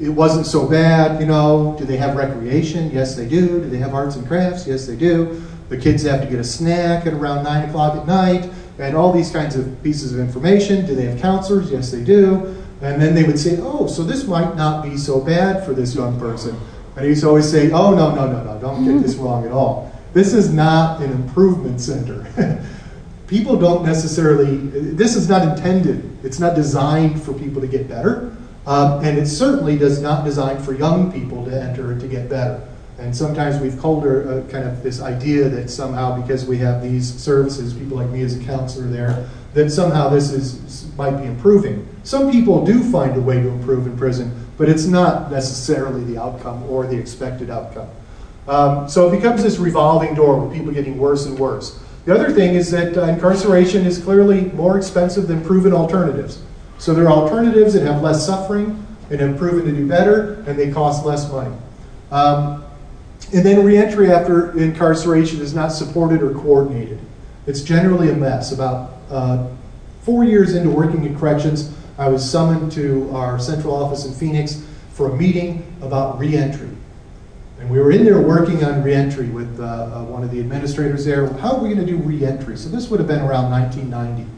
it 0.00 0.08
wasn't 0.08 0.46
so 0.46 0.68
bad, 0.68 1.20
you 1.20 1.26
know. 1.26 1.76
Do 1.78 1.84
they 1.84 1.96
have 1.96 2.16
recreation? 2.16 2.90
Yes, 2.90 3.14
they 3.14 3.28
do. 3.28 3.60
Do 3.60 3.70
they 3.70 3.78
have 3.78 3.94
arts 3.94 4.16
and 4.16 4.26
crafts? 4.26 4.66
Yes, 4.66 4.86
they 4.86 4.96
do. 4.96 5.40
The 5.68 5.78
kids 5.78 6.02
have 6.02 6.20
to 6.22 6.26
get 6.26 6.40
a 6.40 6.44
snack 6.44 7.06
at 7.06 7.12
around 7.12 7.44
9 7.44 7.68
o'clock 7.68 7.96
at 7.96 8.06
night, 8.06 8.50
and 8.78 8.96
all 8.96 9.12
these 9.12 9.30
kinds 9.30 9.54
of 9.54 9.80
pieces 9.84 10.12
of 10.12 10.18
information. 10.18 10.84
Do 10.86 10.96
they 10.96 11.06
have 11.06 11.20
counselors? 11.20 11.70
Yes, 11.70 11.92
they 11.92 12.02
do. 12.02 12.61
And 12.82 13.00
then 13.00 13.14
they 13.14 13.22
would 13.22 13.38
say, 13.38 13.58
oh, 13.62 13.86
so 13.86 14.02
this 14.02 14.26
might 14.26 14.56
not 14.56 14.82
be 14.82 14.96
so 14.96 15.20
bad 15.20 15.64
for 15.64 15.72
this 15.72 15.94
young 15.94 16.18
person. 16.18 16.58
And 16.96 17.04
he 17.04 17.10
used 17.10 17.22
to 17.22 17.28
always 17.28 17.48
say, 17.48 17.70
oh, 17.70 17.94
no, 17.94 18.14
no, 18.14 18.30
no, 18.30 18.42
no, 18.42 18.60
don't 18.60 18.84
get 18.84 19.00
this 19.02 19.14
wrong 19.14 19.46
at 19.46 19.52
all. 19.52 19.92
This 20.12 20.34
is 20.34 20.52
not 20.52 21.00
an 21.00 21.12
improvement 21.12 21.80
center. 21.80 22.26
people 23.28 23.56
don't 23.56 23.84
necessarily, 23.84 24.56
this 24.56 25.16
is 25.16 25.28
not 25.28 25.46
intended, 25.46 26.18
it's 26.24 26.38
not 26.38 26.54
designed 26.54 27.22
for 27.22 27.32
people 27.32 27.62
to 27.62 27.68
get 27.68 27.88
better. 27.88 28.36
Um, 28.66 29.04
and 29.04 29.16
it 29.16 29.26
certainly 29.26 29.78
does 29.78 30.02
not 30.02 30.24
design 30.24 30.62
for 30.62 30.74
young 30.74 31.10
people 31.10 31.44
to 31.46 31.62
enter 31.62 31.98
to 31.98 32.08
get 32.08 32.28
better. 32.28 32.68
And 32.98 33.16
sometimes 33.16 33.60
we've 33.60 33.78
called 33.78 34.04
her 34.04 34.30
uh, 34.30 34.50
kind 34.50 34.64
of 34.64 34.82
this 34.82 35.00
idea 35.00 35.48
that 35.48 35.70
somehow 35.70 36.20
because 36.20 36.44
we 36.44 36.58
have 36.58 36.82
these 36.82 37.12
services, 37.12 37.74
people 37.74 37.96
like 37.96 38.10
me 38.10 38.22
as 38.22 38.36
a 38.36 38.44
counselor 38.44 38.86
there, 38.86 39.28
that 39.54 39.70
somehow 39.70 40.08
this 40.08 40.32
is 40.32 40.90
might 40.96 41.16
be 41.16 41.24
improving. 41.24 41.88
Some 42.04 42.30
people 42.30 42.64
do 42.64 42.82
find 42.90 43.16
a 43.16 43.20
way 43.20 43.40
to 43.40 43.48
improve 43.48 43.86
in 43.86 43.96
prison, 43.96 44.32
but 44.58 44.68
it's 44.68 44.86
not 44.86 45.30
necessarily 45.30 46.04
the 46.04 46.20
outcome 46.20 46.62
or 46.64 46.86
the 46.86 46.96
expected 46.96 47.50
outcome. 47.50 47.88
Um, 48.48 48.88
so 48.88 49.08
it 49.08 49.16
becomes 49.16 49.42
this 49.42 49.58
revolving 49.58 50.14
door 50.14 50.38
with 50.38 50.52
people 50.56 50.72
getting 50.72 50.98
worse 50.98 51.26
and 51.26 51.38
worse. 51.38 51.78
The 52.04 52.14
other 52.14 52.32
thing 52.32 52.54
is 52.54 52.70
that 52.72 52.96
uh, 52.96 53.04
incarceration 53.04 53.86
is 53.86 53.98
clearly 53.98 54.46
more 54.52 54.76
expensive 54.76 55.28
than 55.28 55.44
proven 55.44 55.72
alternatives. 55.72 56.42
So 56.78 56.92
there 56.92 57.06
are 57.06 57.12
alternatives 57.12 57.74
that 57.74 57.86
have 57.86 58.02
less 58.02 58.26
suffering 58.26 58.84
and 59.10 59.20
have 59.20 59.36
proven 59.36 59.64
to 59.66 59.72
do 59.72 59.86
better, 59.86 60.42
and 60.46 60.58
they 60.58 60.72
cost 60.72 61.04
less 61.04 61.30
money. 61.30 61.54
Um, 62.10 62.64
and 63.32 63.46
then 63.46 63.64
reentry 63.64 64.10
after 64.10 64.58
incarceration 64.58 65.40
is 65.40 65.54
not 65.54 65.68
supported 65.68 66.22
or 66.22 66.34
coordinated. 66.34 66.98
It's 67.46 67.62
generally 67.62 68.10
a 68.10 68.14
mess. 68.14 68.50
About 68.50 69.01
uh, 69.12 69.48
four 70.02 70.24
years 70.24 70.54
into 70.54 70.70
working 70.70 71.04
in 71.04 71.16
corrections, 71.18 71.72
I 71.98 72.08
was 72.08 72.28
summoned 72.28 72.72
to 72.72 73.10
our 73.14 73.38
central 73.38 73.74
office 73.74 74.06
in 74.06 74.12
Phoenix 74.12 74.64
for 74.92 75.10
a 75.10 75.16
meeting 75.16 75.64
about 75.80 76.18
reentry. 76.18 76.70
And 77.60 77.70
we 77.70 77.78
were 77.78 77.92
in 77.92 78.04
there 78.04 78.20
working 78.20 78.64
on 78.64 78.82
reentry 78.82 79.28
with 79.28 79.60
uh, 79.60 79.64
uh, 79.64 80.04
one 80.04 80.24
of 80.24 80.32
the 80.32 80.40
administrators 80.40 81.04
there. 81.04 81.28
How 81.34 81.56
are 81.56 81.62
we 81.62 81.72
going 81.72 81.86
to 81.86 81.92
do 81.92 81.98
reentry? 81.98 82.56
So 82.56 82.68
this 82.68 82.88
would 82.88 82.98
have 82.98 83.06
been 83.06 83.20
around 83.20 83.50
1990. 83.50 84.28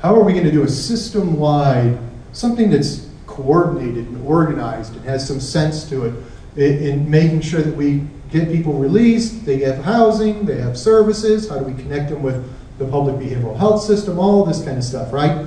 How 0.00 0.14
are 0.14 0.22
we 0.22 0.32
going 0.32 0.44
to 0.44 0.52
do 0.52 0.62
a 0.62 0.68
system 0.68 1.38
wide, 1.38 1.98
something 2.32 2.70
that's 2.70 3.08
coordinated 3.26 4.08
and 4.08 4.26
organized 4.26 4.94
and 4.94 5.04
has 5.04 5.26
some 5.26 5.40
sense 5.40 5.88
to 5.88 6.04
it 6.04 6.14
in, 6.56 6.82
in 6.82 7.10
making 7.10 7.40
sure 7.40 7.62
that 7.62 7.74
we 7.74 8.02
get 8.30 8.50
people 8.50 8.74
released, 8.74 9.46
they 9.46 9.60
have 9.60 9.82
housing, 9.84 10.44
they 10.44 10.60
have 10.60 10.76
services, 10.76 11.48
how 11.48 11.58
do 11.58 11.64
we 11.64 11.82
connect 11.82 12.10
them 12.10 12.22
with 12.22 12.44
the 12.78 12.86
public 12.86 13.16
behavioral 13.16 13.56
health 13.56 13.82
system, 13.82 14.18
all 14.18 14.44
this 14.44 14.62
kind 14.64 14.76
of 14.76 14.84
stuff, 14.84 15.12
right? 15.12 15.46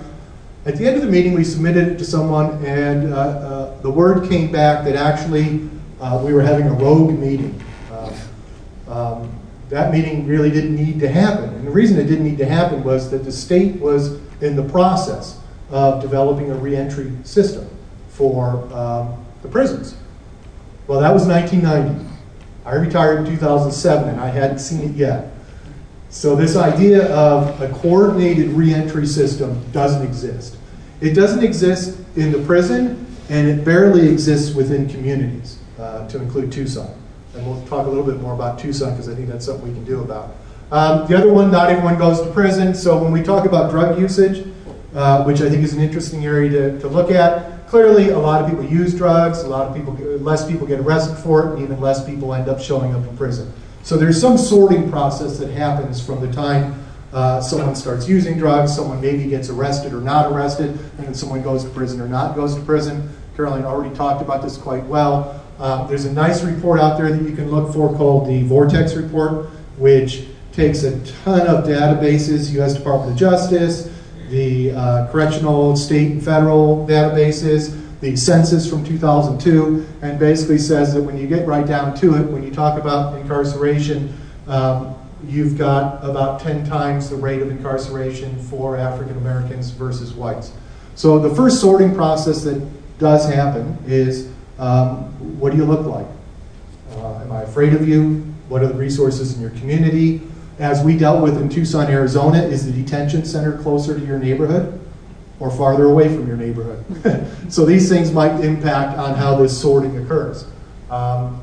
At 0.66 0.78
the 0.78 0.86
end 0.86 0.98
of 0.98 1.04
the 1.04 1.10
meeting, 1.10 1.34
we 1.34 1.44
submitted 1.44 1.88
it 1.88 1.98
to 2.00 2.06
someone, 2.06 2.64
and 2.66 3.14
uh, 3.14 3.18
uh, 3.18 3.82
the 3.82 3.90
word 3.90 4.30
came 4.30 4.52
back 4.52 4.84
that 4.86 4.96
actually 4.96 5.70
uh, 6.02 6.22
we 6.24 6.34
were 6.34 6.42
having 6.42 6.68
a 6.68 6.74
rogue 6.74 7.18
meeting. 7.18 7.62
Uh, 7.92 8.14
um, 8.88 9.40
that 9.70 9.92
meeting 9.92 10.26
really 10.28 10.50
didn't 10.50 10.76
need 10.76 11.00
to 11.00 11.08
happen. 11.08 11.46
And 11.54 11.66
the 11.66 11.72
reason 11.72 12.00
it 12.00 12.06
didn't 12.06 12.26
need 12.26 12.40
to 12.40 12.46
happen 12.46 12.84
was 12.84 13.10
that 13.12 13.24
the 13.24 13.32
state 13.32 13.80
was 13.80 14.20
in 14.42 14.56
the 14.56 14.68
process 14.68 15.40
of 15.70 16.02
developing 16.02 16.50
a 16.52 16.56
reentry 16.56 17.12
system 17.24 17.70
for 18.10 18.72
um, 18.74 19.26
the 19.44 19.48
prisons. 19.48 19.96
Well, 20.88 21.00
that 21.02 21.14
was 21.14 21.28
1990. 21.28 22.06
I 22.66 22.74
retired 22.76 23.20
in 23.20 23.26
2007 23.26 24.10
and 24.10 24.20
I 24.20 24.28
hadn't 24.28 24.60
seen 24.60 24.82
it 24.82 24.96
yet. 24.96 25.32
So, 26.10 26.36
this 26.36 26.56
idea 26.56 27.08
of 27.14 27.62
a 27.62 27.70
coordinated 27.70 28.50
reentry 28.50 29.06
system 29.06 29.64
doesn't 29.72 30.04
exist. 30.04 30.58
It 31.02 31.14
doesn't 31.14 31.44
exist 31.44 32.00
in 32.16 32.32
the 32.32 32.40
prison 32.40 33.06
and 33.30 33.48
it 33.48 33.64
barely 33.64 34.10
exists 34.10 34.56
within 34.56 34.90
communities, 34.90 35.60
uh, 35.78 36.08
to 36.08 36.18
include 36.20 36.52
Tucson. 36.52 36.90
And 37.36 37.46
we'll 37.46 37.64
talk 37.68 37.86
a 37.86 37.90
little 37.90 38.04
bit 38.04 38.20
more 38.20 38.34
about 38.34 38.58
Tucson 38.58 38.92
because 38.92 39.08
I 39.08 39.14
think 39.14 39.28
that's 39.28 39.46
something 39.46 39.68
we 39.68 39.74
can 39.74 39.86
do 39.86 40.02
about. 40.02 40.36
Um, 40.72 41.08
the 41.08 41.16
other 41.16 41.32
one, 41.32 41.52
not 41.52 41.70
everyone 41.70 41.98
goes 41.98 42.22
to 42.22 42.32
prison. 42.32 42.74
So 42.74 43.02
when 43.02 43.12
we 43.12 43.22
talk 43.22 43.46
about 43.46 43.70
drug 43.70 44.00
usage, 44.00 44.48
uh, 44.96 45.24
which 45.24 45.42
I 45.42 45.50
think 45.50 45.64
is 45.64 45.74
an 45.74 45.82
interesting 45.82 46.26
area 46.26 46.50
to, 46.50 46.80
to 46.80 46.88
look 46.88 47.12
at, 47.12 47.68
clearly 47.68 48.10
a 48.10 48.18
lot 48.18 48.44
of 48.44 48.50
people 48.50 48.66
use 48.66 48.96
drugs, 48.96 49.42
a 49.42 49.48
lot 49.48 49.68
of 49.68 49.76
people, 49.76 49.94
less 50.18 50.48
people 50.50 50.66
get 50.66 50.80
arrested 50.80 51.18
for 51.18 51.46
it, 51.46 51.54
and 51.54 51.62
even 51.62 51.80
less 51.80 52.04
people 52.04 52.34
end 52.34 52.50
up 52.50 52.60
showing 52.60 52.96
up 52.96 53.08
in 53.08 53.16
prison. 53.16 53.54
So 53.90 53.98
there's 53.98 54.22
some 54.22 54.38
sorting 54.38 54.92
process 54.92 55.40
that 55.40 55.50
happens 55.50 56.00
from 56.00 56.22
the 56.22 56.32
time 56.32 56.80
uh, 57.12 57.42
someone 57.42 57.76
starts 57.76 58.08
using 58.08 58.38
drugs, 58.38 58.76
someone 58.76 59.02
maybe 59.02 59.28
gets 59.28 59.50
arrested 59.50 59.96
or 59.96 60.00
not 60.00 60.32
arrested, 60.32 60.70
and 60.70 61.08
then 61.08 61.16
someone 61.16 61.42
goes 61.42 61.64
to 61.64 61.72
prison 61.72 62.00
or 62.00 62.08
not 62.08 62.36
goes 62.36 62.54
to 62.54 62.62
prison. 62.62 63.10
Caroline 63.36 63.66
already 63.66 63.96
talked 63.96 64.22
about 64.22 64.44
this 64.44 64.58
quite 64.58 64.84
well. 64.84 65.44
Uh, 65.58 65.88
there's 65.88 66.06
a 66.06 66.14
nice 66.14 66.44
report 66.44 66.80
out 66.80 67.00
there 67.00 67.12
that 67.12 67.28
you 67.28 67.36
can 67.36 67.50
look 67.50 67.74
for 67.74 67.92
called 67.98 68.28
the 68.28 68.44
Vortex 68.44 68.94
Report, 68.94 69.48
which 69.78 70.28
takes 70.52 70.84
a 70.84 71.04
ton 71.24 71.48
of 71.48 71.66
databases, 71.66 72.52
U.S. 72.52 72.76
Department 72.76 73.14
of 73.14 73.18
Justice, 73.18 73.92
the 74.30 74.70
uh, 74.70 75.12
correctional 75.12 75.76
state 75.76 76.12
and 76.12 76.24
federal 76.24 76.86
databases, 76.86 77.76
the 78.02 78.16
census 78.16 78.70
from 78.70 78.84
2002, 78.86 79.86
and 80.02 80.18
basically 80.18 80.58
says 80.58 80.94
that 80.94 81.02
when 81.02 81.18
you 81.18 81.28
get 81.28 81.46
right 81.46 81.68
down 81.68 81.94
to 81.96 82.16
it, 82.16 82.26
when 82.32 82.44
you 82.44 82.52
talk 82.52 82.80
about 82.80 83.20
incarceration, 83.20 84.16
um, 84.48 84.96
you've 85.28 85.58
got 85.58 86.04
about 86.04 86.40
10 86.40 86.66
times 86.66 87.10
the 87.10 87.16
rate 87.16 87.42
of 87.42 87.50
incarceration 87.50 88.38
for 88.44 88.78
African 88.78 89.18
Americans 89.18 89.72
versus 89.72 90.14
whites. 90.14 90.54
So 90.96 91.20
the 91.20 91.34
first 91.36 91.60
sorting 91.60 91.94
process 91.94 92.44
that 92.44 92.62
does 93.00 93.28
happen 93.28 93.78
is 93.86 94.32
um, 94.58 95.04
what 95.40 95.52
do 95.52 95.58
you 95.58 95.66
look 95.66 95.86
like? 95.86 96.08
Uh, 96.92 97.22
am 97.22 97.32
I 97.32 97.42
afraid 97.44 97.74
of 97.74 97.88
you? 97.88 98.26
What 98.48 98.64
are 98.64 98.68
the 98.68 98.74
resources 98.74 99.36
in 99.36 99.42
your 99.42 99.52
community? 99.52 100.22
As 100.58 100.84
we 100.84 100.98
dealt 100.98 101.22
with 101.22 101.38
in 101.40 101.48
Tucson, 101.50 101.88
Arizona, 101.88 102.42
is 102.42 102.66
the 102.66 102.72
detention 102.72 103.24
center 103.26 103.58
closer 103.58 103.98
to 103.98 104.06
your 104.06 104.20
neighborhood 104.20 104.80
or 105.40 105.50
farther 105.52 105.86
away 105.86 106.08
from 106.08 106.28
your 106.28 106.38
neighborhood? 106.38 107.26
so 107.52 107.66
these 107.66 107.90
things 107.90 108.12
might 108.12 108.40
impact 108.42 108.98
on 108.98 109.16
how 109.16 109.36
this 109.36 109.60
sorting 109.60 109.98
occurs. 109.98 110.46
Um, 110.90 111.42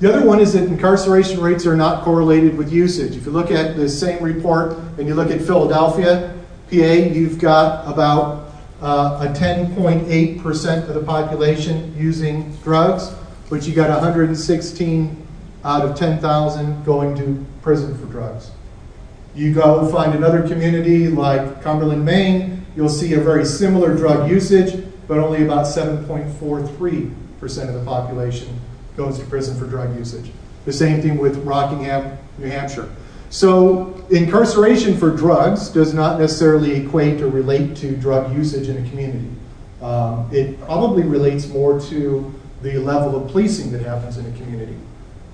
the 0.00 0.14
other 0.14 0.24
one 0.24 0.38
is 0.38 0.52
that 0.52 0.64
incarceration 0.64 1.40
rates 1.40 1.66
are 1.66 1.76
not 1.76 2.04
correlated 2.04 2.56
with 2.56 2.72
usage. 2.72 3.16
If 3.16 3.26
you 3.26 3.32
look 3.32 3.50
at 3.50 3.76
the 3.76 3.88
same 3.88 4.22
report 4.22 4.78
and 4.96 5.08
you 5.08 5.14
look 5.14 5.30
at 5.30 5.40
Philadelphia, 5.40 6.34
PA, 6.70 6.74
you've 6.74 7.40
got 7.40 7.90
about 7.92 8.52
uh, 8.80 9.26
a 9.28 9.32
10.8% 9.36 10.88
of 10.88 10.94
the 10.94 11.02
population 11.02 11.92
using 11.96 12.54
drugs, 12.62 13.12
but 13.50 13.66
you 13.66 13.74
got 13.74 13.90
116 13.90 15.26
out 15.64 15.82
of 15.84 15.96
10,000 15.96 16.84
going 16.84 17.16
to 17.16 17.44
prison 17.62 17.98
for 17.98 18.06
drugs. 18.06 18.52
You 19.34 19.52
go 19.52 19.90
find 19.90 20.14
another 20.14 20.46
community 20.46 21.08
like 21.08 21.60
Cumberland, 21.62 22.04
Maine, 22.04 22.57
you'll 22.78 22.88
see 22.88 23.12
a 23.14 23.20
very 23.20 23.44
similar 23.44 23.96
drug 23.96 24.30
usage, 24.30 24.84
but 25.08 25.18
only 25.18 25.44
about 25.44 25.66
7.43% 25.66 27.68
of 27.68 27.74
the 27.74 27.84
population 27.84 28.48
goes 28.96 29.18
to 29.18 29.24
prison 29.24 29.58
for 29.58 29.66
drug 29.66 29.98
usage. 29.98 30.30
The 30.64 30.72
same 30.72 31.02
thing 31.02 31.18
with 31.18 31.38
Rockingham, 31.38 32.16
New 32.38 32.46
Hampshire. 32.46 32.88
So, 33.30 34.06
incarceration 34.10 34.96
for 34.96 35.10
drugs 35.10 35.70
does 35.70 35.92
not 35.92 36.20
necessarily 36.20 36.76
equate 36.76 37.20
or 37.20 37.26
relate 37.26 37.76
to 37.78 37.96
drug 37.96 38.32
usage 38.32 38.68
in 38.68 38.76
a 38.76 38.88
community. 38.90 39.28
Um, 39.82 40.30
it 40.32 40.60
probably 40.60 41.02
relates 41.02 41.48
more 41.48 41.80
to 41.80 42.32
the 42.62 42.78
level 42.78 43.16
of 43.16 43.28
policing 43.32 43.72
that 43.72 43.82
happens 43.82 44.18
in 44.18 44.26
a 44.26 44.36
community. 44.36 44.76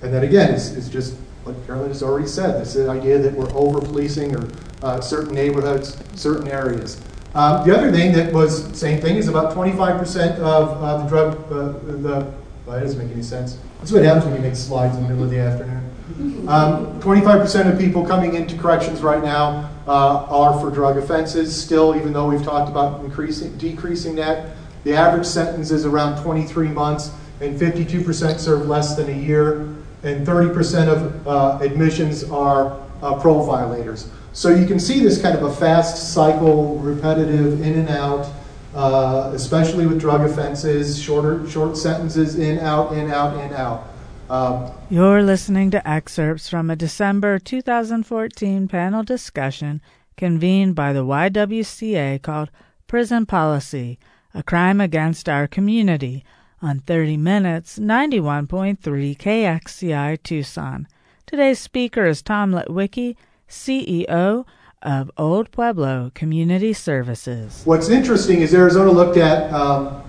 And 0.01 0.11
that, 0.11 0.23
again, 0.23 0.51
is, 0.51 0.75
is 0.75 0.89
just 0.89 1.13
what 1.43 1.55
Carolyn 1.67 1.89
has 1.89 2.01
already 2.01 2.27
said 2.27 2.59
this 2.59 2.75
idea 2.75 3.19
that 3.19 3.33
we're 3.33 3.53
over 3.53 3.79
policing 3.79 4.35
or 4.35 4.49
uh, 4.81 4.99
certain 4.99 5.35
neighborhoods, 5.35 5.95
certain 6.15 6.47
areas. 6.47 6.99
Um, 7.35 7.67
the 7.67 7.77
other 7.77 7.91
thing 7.91 8.13
that 8.13 8.31
was 8.31 8.63
same 8.79 9.01
thing 9.01 9.17
is 9.17 9.27
about 9.27 9.53
25% 9.53 10.39
of 10.39 10.81
uh, 10.81 10.97
the 10.99 11.09
drug, 11.09 11.51
uh, 11.51 11.73
the, 11.83 12.33
well, 12.65 12.77
that 12.77 12.79
doesn't 12.79 12.97
make 12.97 13.11
any 13.11 13.23
sense. 13.23 13.57
That's 13.79 13.91
what 13.91 14.03
happens 14.03 14.23
when 14.23 14.35
you 14.35 14.41
make 14.41 14.55
slides 14.55 14.95
in 14.95 15.03
the 15.03 15.09
middle 15.09 15.25
of 15.25 15.29
the 15.29 15.39
afternoon. 15.39 16.47
Um, 16.47 16.97
25% 17.01 17.73
of 17.73 17.77
people 17.77 18.05
coming 18.05 18.35
into 18.35 18.57
corrections 18.57 19.01
right 19.01 19.21
now 19.21 19.69
uh, 19.85 20.25
are 20.29 20.57
for 20.61 20.71
drug 20.71 20.97
offenses. 20.97 21.53
Still, 21.61 21.93
even 21.97 22.13
though 22.13 22.29
we've 22.29 22.43
talked 22.43 22.69
about 22.69 23.03
increasing, 23.03 23.57
decreasing 23.57 24.15
that, 24.15 24.55
the 24.85 24.93
average 24.93 25.25
sentence 25.25 25.71
is 25.71 25.85
around 25.85 26.23
23 26.23 26.69
months, 26.69 27.11
and 27.41 27.59
52% 27.59 28.39
serve 28.39 28.65
less 28.65 28.95
than 28.95 29.09
a 29.09 29.17
year, 29.17 29.61
and 30.03 30.25
30% 30.25 30.87
of 30.87 31.27
uh, 31.27 31.57
admissions 31.61 32.23
are 32.23 32.79
uh, 33.01 33.19
parole 33.19 33.45
violators. 33.45 34.09
So 34.35 34.49
you 34.49 34.67
can 34.67 34.81
see 34.81 34.99
this 34.99 35.21
kind 35.21 35.33
of 35.33 35.43
a 35.43 35.53
fast 35.53 36.11
cycle, 36.11 36.77
repetitive, 36.79 37.61
in 37.61 37.79
and 37.79 37.87
out, 37.87 38.29
uh, 38.75 39.31
especially 39.33 39.87
with 39.87 39.97
drug 39.97 40.29
offenses, 40.29 41.01
shorter, 41.01 41.49
short 41.49 41.77
sentences, 41.77 42.37
in, 42.37 42.59
out, 42.59 42.91
in, 42.91 43.09
out, 43.09 43.39
in, 43.39 43.53
out. 43.53 43.87
Um, 44.29 44.73
You're 44.89 45.23
listening 45.23 45.71
to 45.71 45.87
excerpts 45.87 46.49
from 46.49 46.69
a 46.69 46.75
December 46.75 47.39
2014 47.39 48.67
panel 48.67 49.03
discussion 49.03 49.81
convened 50.17 50.75
by 50.75 50.91
the 50.91 51.05
YWCA 51.05 52.21
called 52.21 52.51
Prison 52.87 53.25
Policy 53.25 53.97
A 54.33 54.43
Crime 54.43 54.81
Against 54.81 55.29
Our 55.29 55.47
Community 55.47 56.25
on 56.61 56.79
30 56.79 57.15
Minutes 57.15 57.79
91.3 57.79 58.77
KXCI 59.17 60.21
Tucson. 60.23 60.89
Today's 61.25 61.59
speaker 61.59 62.03
is 62.03 62.21
Tom 62.21 62.51
Litwicki, 62.51 63.15
CEO 63.49 64.45
of 64.81 65.11
Old 65.17 65.51
Pueblo 65.51 66.11
Community 66.13 66.73
Services. 66.73 67.61
What's 67.65 67.89
interesting 67.89 68.41
is 68.41 68.53
Arizona 68.53 68.91
looked 68.91 69.17
at 69.17 69.51
um, 69.51 70.03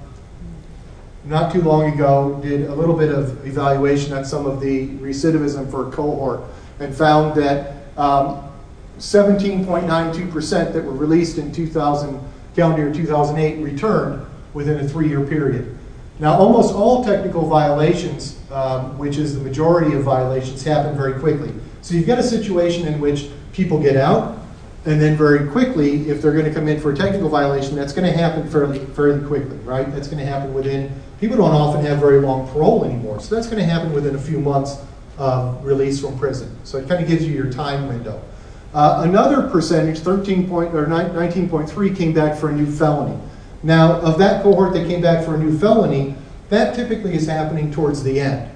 not 1.24 1.52
too 1.52 1.62
long 1.62 1.92
ago, 1.92 2.38
did 2.42 2.68
a 2.68 2.74
little 2.74 2.96
bit 2.96 3.10
of 3.10 3.44
evaluation 3.46 4.12
on 4.12 4.24
some 4.24 4.46
of 4.46 4.60
the 4.60 4.88
recidivism 4.98 5.70
for 5.70 5.88
a 5.88 5.90
cohort 5.90 6.40
and 6.78 6.94
found 6.94 7.34
that 7.34 7.74
um, 7.96 8.42
17.92% 8.98 10.72
that 10.72 10.84
were 10.84 10.92
released 10.92 11.38
in 11.38 11.52
2000, 11.52 12.20
calendar 12.54 12.84
year 12.84 12.94
2008 12.94 13.62
returned 13.62 14.24
within 14.54 14.78
a 14.78 14.88
three 14.88 15.08
year 15.08 15.24
period. 15.26 15.76
Now, 16.18 16.34
almost 16.34 16.74
all 16.74 17.04
technical 17.04 17.46
violations, 17.46 18.38
um, 18.50 18.96
which 18.96 19.18
is 19.18 19.34
the 19.34 19.40
majority 19.40 19.94
of 19.94 20.02
violations, 20.02 20.64
happen 20.64 20.96
very 20.96 21.18
quickly. 21.20 21.52
So 21.86 21.94
you've 21.94 22.08
got 22.08 22.18
a 22.18 22.22
situation 22.24 22.88
in 22.88 23.00
which 23.00 23.28
people 23.52 23.80
get 23.80 23.96
out, 23.96 24.36
and 24.86 25.00
then 25.00 25.16
very 25.16 25.48
quickly, 25.48 26.10
if 26.10 26.20
they're 26.20 26.32
going 26.32 26.44
to 26.44 26.52
come 26.52 26.66
in 26.66 26.80
for 26.80 26.90
a 26.90 26.96
technical 26.96 27.28
violation, 27.28 27.76
that's 27.76 27.92
going 27.92 28.12
to 28.12 28.18
happen 28.18 28.50
fairly, 28.50 28.80
fairly 28.86 29.24
quickly, 29.24 29.56
right? 29.58 29.88
That's 29.92 30.08
going 30.08 30.18
to 30.18 30.26
happen 30.26 30.52
within, 30.52 30.92
people 31.20 31.36
don't 31.36 31.52
often 31.52 31.84
have 31.84 32.00
very 32.00 32.18
long 32.18 32.48
parole 32.48 32.84
anymore, 32.84 33.20
so 33.20 33.36
that's 33.36 33.46
going 33.46 33.60
to 33.60 33.64
happen 33.64 33.92
within 33.92 34.16
a 34.16 34.18
few 34.18 34.40
months 34.40 34.78
of 35.16 35.64
release 35.64 36.00
from 36.00 36.18
prison. 36.18 36.58
So 36.64 36.78
it 36.78 36.88
kind 36.88 37.00
of 37.00 37.08
gives 37.08 37.24
you 37.24 37.32
your 37.32 37.52
time 37.52 37.86
window. 37.86 38.20
Uh, 38.74 39.02
another 39.06 39.48
percentage, 39.48 40.00
13 40.00 40.48
point, 40.48 40.74
or 40.74 40.86
19.3, 40.86 41.96
came 41.96 42.12
back 42.12 42.36
for 42.36 42.50
a 42.50 42.52
new 42.52 42.66
felony. 42.66 43.16
Now, 43.62 44.00
of 44.00 44.18
that 44.18 44.42
cohort 44.42 44.72
that 44.72 44.88
came 44.88 45.02
back 45.02 45.24
for 45.24 45.36
a 45.36 45.38
new 45.38 45.56
felony, 45.56 46.16
that 46.48 46.74
typically 46.74 47.14
is 47.14 47.28
happening 47.28 47.70
towards 47.70 48.02
the 48.02 48.18
end. 48.18 48.55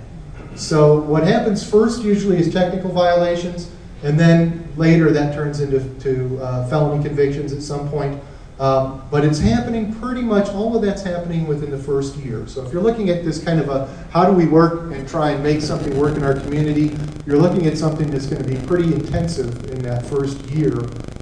So 0.61 1.01
what 1.01 1.23
happens 1.23 1.69
first 1.69 2.03
usually 2.03 2.37
is 2.37 2.53
technical 2.53 2.93
violations, 2.93 3.71
and 4.03 4.21
then 4.21 4.69
later 4.77 5.11
that 5.11 5.35
turns 5.35 5.61
into 5.61 5.81
to, 6.01 6.39
uh, 6.43 6.69
felony 6.69 7.03
convictions 7.03 7.55
at 7.55 7.63
some 7.63 7.89
point. 7.89 8.23
Um, 8.59 9.03
but 9.11 9.25
it's 9.25 9.39
happening 9.39 9.95
pretty 9.95 10.21
much, 10.21 10.51
all 10.51 10.77
of 10.77 10.83
that's 10.83 11.03
happening 11.03 11.47
within 11.47 11.71
the 11.71 11.79
first 11.79 12.17
year. 12.17 12.47
So 12.47 12.63
if 12.63 12.75
you're 12.75 12.83
looking 12.83 13.09
at 13.09 13.25
this 13.25 13.43
kind 13.43 13.59
of 13.59 13.71
a, 13.71 13.87
how 14.13 14.27
do 14.27 14.33
we 14.33 14.45
work 14.45 14.93
and 14.93 15.09
try 15.09 15.31
and 15.31 15.43
make 15.43 15.63
something 15.63 15.99
work 15.99 16.15
in 16.19 16.23
our 16.23 16.35
community, 16.35 16.95
you're 17.25 17.39
looking 17.39 17.67
at 17.67 17.79
something 17.79 18.11
that's 18.11 18.27
going 18.27 18.43
to 18.43 18.49
be 18.49 18.61
pretty 18.67 18.93
intensive 18.93 19.71
in 19.71 19.79
that 19.85 20.05
first 20.05 20.39
year 20.51 20.75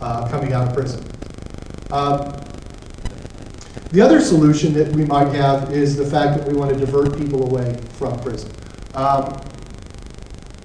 uh, 0.03 0.29
coming 0.29 0.53
out 0.53 0.67
of 0.67 0.75
prison. 0.75 1.05
Um, 1.93 2.35
the 3.93 4.01
other 4.01 4.21
solution 4.21 4.73
that 4.75 4.89
we 4.89 5.05
might 5.05 5.33
have 5.33 5.73
is 5.73 5.97
the 5.97 6.05
fact 6.05 6.37
that 6.41 6.49
we 6.49 6.55
want 6.55 6.73
to 6.73 6.77
divert 6.77 7.17
people 7.17 7.45
away 7.49 7.81
from 7.93 8.19
prison. 8.19 8.51
Um, 8.95 9.41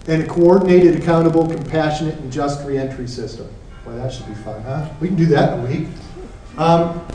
and 0.08 0.24
a 0.24 0.28
coordinated, 0.28 0.96
accountable, 0.96 1.48
compassionate, 1.48 2.16
and 2.16 2.32
just 2.32 2.66
reentry 2.66 3.08
system. 3.08 3.48
Well, 3.86 3.96
that 3.96 4.12
should 4.12 4.28
be 4.28 4.34
fun, 4.34 4.62
huh? 4.64 4.90
We 5.00 5.08
can 5.08 5.16
do 5.16 5.26
that 5.28 5.54
in 5.54 5.66
a 5.66 5.68
week. 5.68 5.88
Um, 6.58 7.06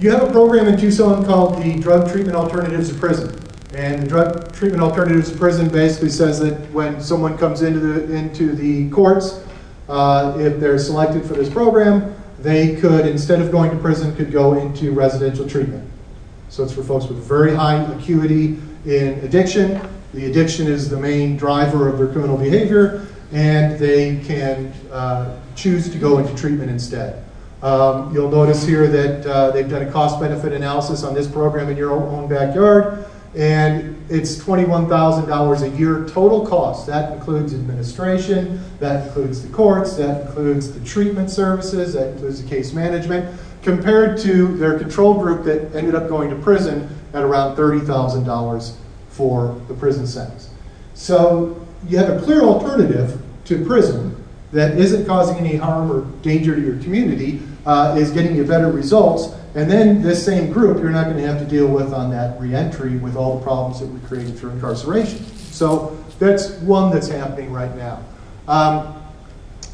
you 0.00 0.10
have 0.10 0.22
a 0.22 0.30
program 0.30 0.68
in 0.68 0.78
Tucson 0.78 1.24
called 1.24 1.62
the 1.62 1.78
Drug 1.80 2.10
Treatment 2.10 2.36
Alternatives 2.36 2.90
to 2.90 2.94
Prison. 2.94 3.38
And 3.74 4.02
the 4.02 4.06
Drug 4.06 4.52
Treatment 4.52 4.82
Alternatives 4.82 5.30
to 5.30 5.36
Prison 5.36 5.68
basically 5.68 6.10
says 6.10 6.38
that 6.40 6.54
when 6.72 7.00
someone 7.00 7.36
comes 7.36 7.62
into 7.62 7.80
the, 7.80 8.14
into 8.14 8.52
the 8.52 8.90
courts, 8.90 9.42
uh, 9.88 10.36
if 10.38 10.58
they're 10.58 10.78
selected 10.78 11.24
for 11.24 11.34
this 11.34 11.48
program, 11.48 12.14
they 12.38 12.76
could, 12.76 13.06
instead 13.06 13.40
of 13.40 13.50
going 13.50 13.70
to 13.70 13.76
prison, 13.78 14.14
could 14.16 14.30
go 14.30 14.54
into 14.54 14.92
residential 14.92 15.48
treatment. 15.48 15.90
So 16.48 16.64
it's 16.64 16.72
for 16.72 16.82
folks 16.82 17.06
with 17.06 17.18
very 17.18 17.54
high 17.54 17.82
acuity 17.94 18.58
in 18.86 19.18
addiction. 19.24 19.80
The 20.14 20.26
addiction 20.26 20.68
is 20.68 20.88
the 20.88 20.96
main 20.96 21.36
driver 21.36 21.88
of 21.88 21.98
their 21.98 22.06
criminal 22.06 22.36
behavior, 22.36 23.06
and 23.32 23.78
they 23.78 24.20
can 24.24 24.72
uh, 24.92 25.38
choose 25.56 25.90
to 25.90 25.98
go 25.98 26.18
into 26.18 26.34
treatment 26.34 26.70
instead. 26.70 27.24
Um, 27.62 28.14
you'll 28.14 28.30
notice 28.30 28.64
here 28.64 28.86
that 28.86 29.26
uh, 29.26 29.50
they've 29.50 29.68
done 29.68 29.82
a 29.82 29.90
cost 29.90 30.20
benefit 30.20 30.52
analysis 30.52 31.02
on 31.02 31.14
this 31.14 31.26
program 31.26 31.68
in 31.68 31.76
your 31.76 31.92
own 31.92 32.28
backyard, 32.28 33.06
and 33.34 33.96
it's 34.08 34.36
$21,000 34.36 35.62
a 35.62 35.76
year 35.76 36.06
total 36.06 36.46
cost. 36.46 36.86
That 36.86 37.12
includes 37.12 37.52
administration, 37.54 38.62
that 38.78 39.08
includes 39.08 39.42
the 39.42 39.52
courts, 39.52 39.96
that 39.96 40.26
includes 40.26 40.72
the 40.72 40.84
treatment 40.86 41.30
services, 41.30 41.94
that 41.94 42.12
includes 42.12 42.42
the 42.42 42.48
case 42.48 42.72
management, 42.72 43.38
compared 43.62 44.16
to 44.18 44.56
their 44.58 44.78
control 44.78 45.14
group 45.14 45.44
that 45.44 45.74
ended 45.74 45.96
up 45.96 46.08
going 46.08 46.30
to 46.30 46.36
prison 46.36 46.88
at 47.16 47.24
around 47.24 47.56
$30,000 47.56 48.76
for 49.08 49.58
the 49.68 49.74
prison 49.74 50.06
sentence. 50.06 50.50
So 50.92 51.66
you 51.88 51.96
have 51.96 52.10
a 52.10 52.22
clear 52.22 52.42
alternative 52.42 53.20
to 53.46 53.64
prison 53.64 54.22
that 54.52 54.76
isn't 54.76 55.06
causing 55.06 55.38
any 55.38 55.56
harm 55.56 55.90
or 55.90 56.02
danger 56.20 56.54
to 56.54 56.60
your 56.60 56.78
community 56.82 57.40
uh, 57.64 57.96
is 57.98 58.10
getting 58.10 58.36
you 58.36 58.44
better 58.44 58.70
results. 58.70 59.34
And 59.54 59.70
then 59.70 60.02
this 60.02 60.22
same 60.22 60.52
group 60.52 60.78
you're 60.78 60.90
not 60.90 61.04
going 61.04 61.16
to 61.16 61.26
have 61.26 61.38
to 61.38 61.46
deal 61.46 61.66
with 61.66 61.94
on 61.94 62.10
that 62.10 62.38
reentry 62.38 62.98
with 62.98 63.16
all 63.16 63.38
the 63.38 63.42
problems 63.42 63.80
that 63.80 63.86
we 63.86 63.98
created 64.06 64.38
through 64.38 64.50
incarceration. 64.50 65.24
So 65.24 65.96
that's 66.18 66.50
one 66.60 66.92
that's 66.92 67.08
happening 67.08 67.50
right 67.50 67.74
now. 67.74 68.04
Um, 68.46 69.02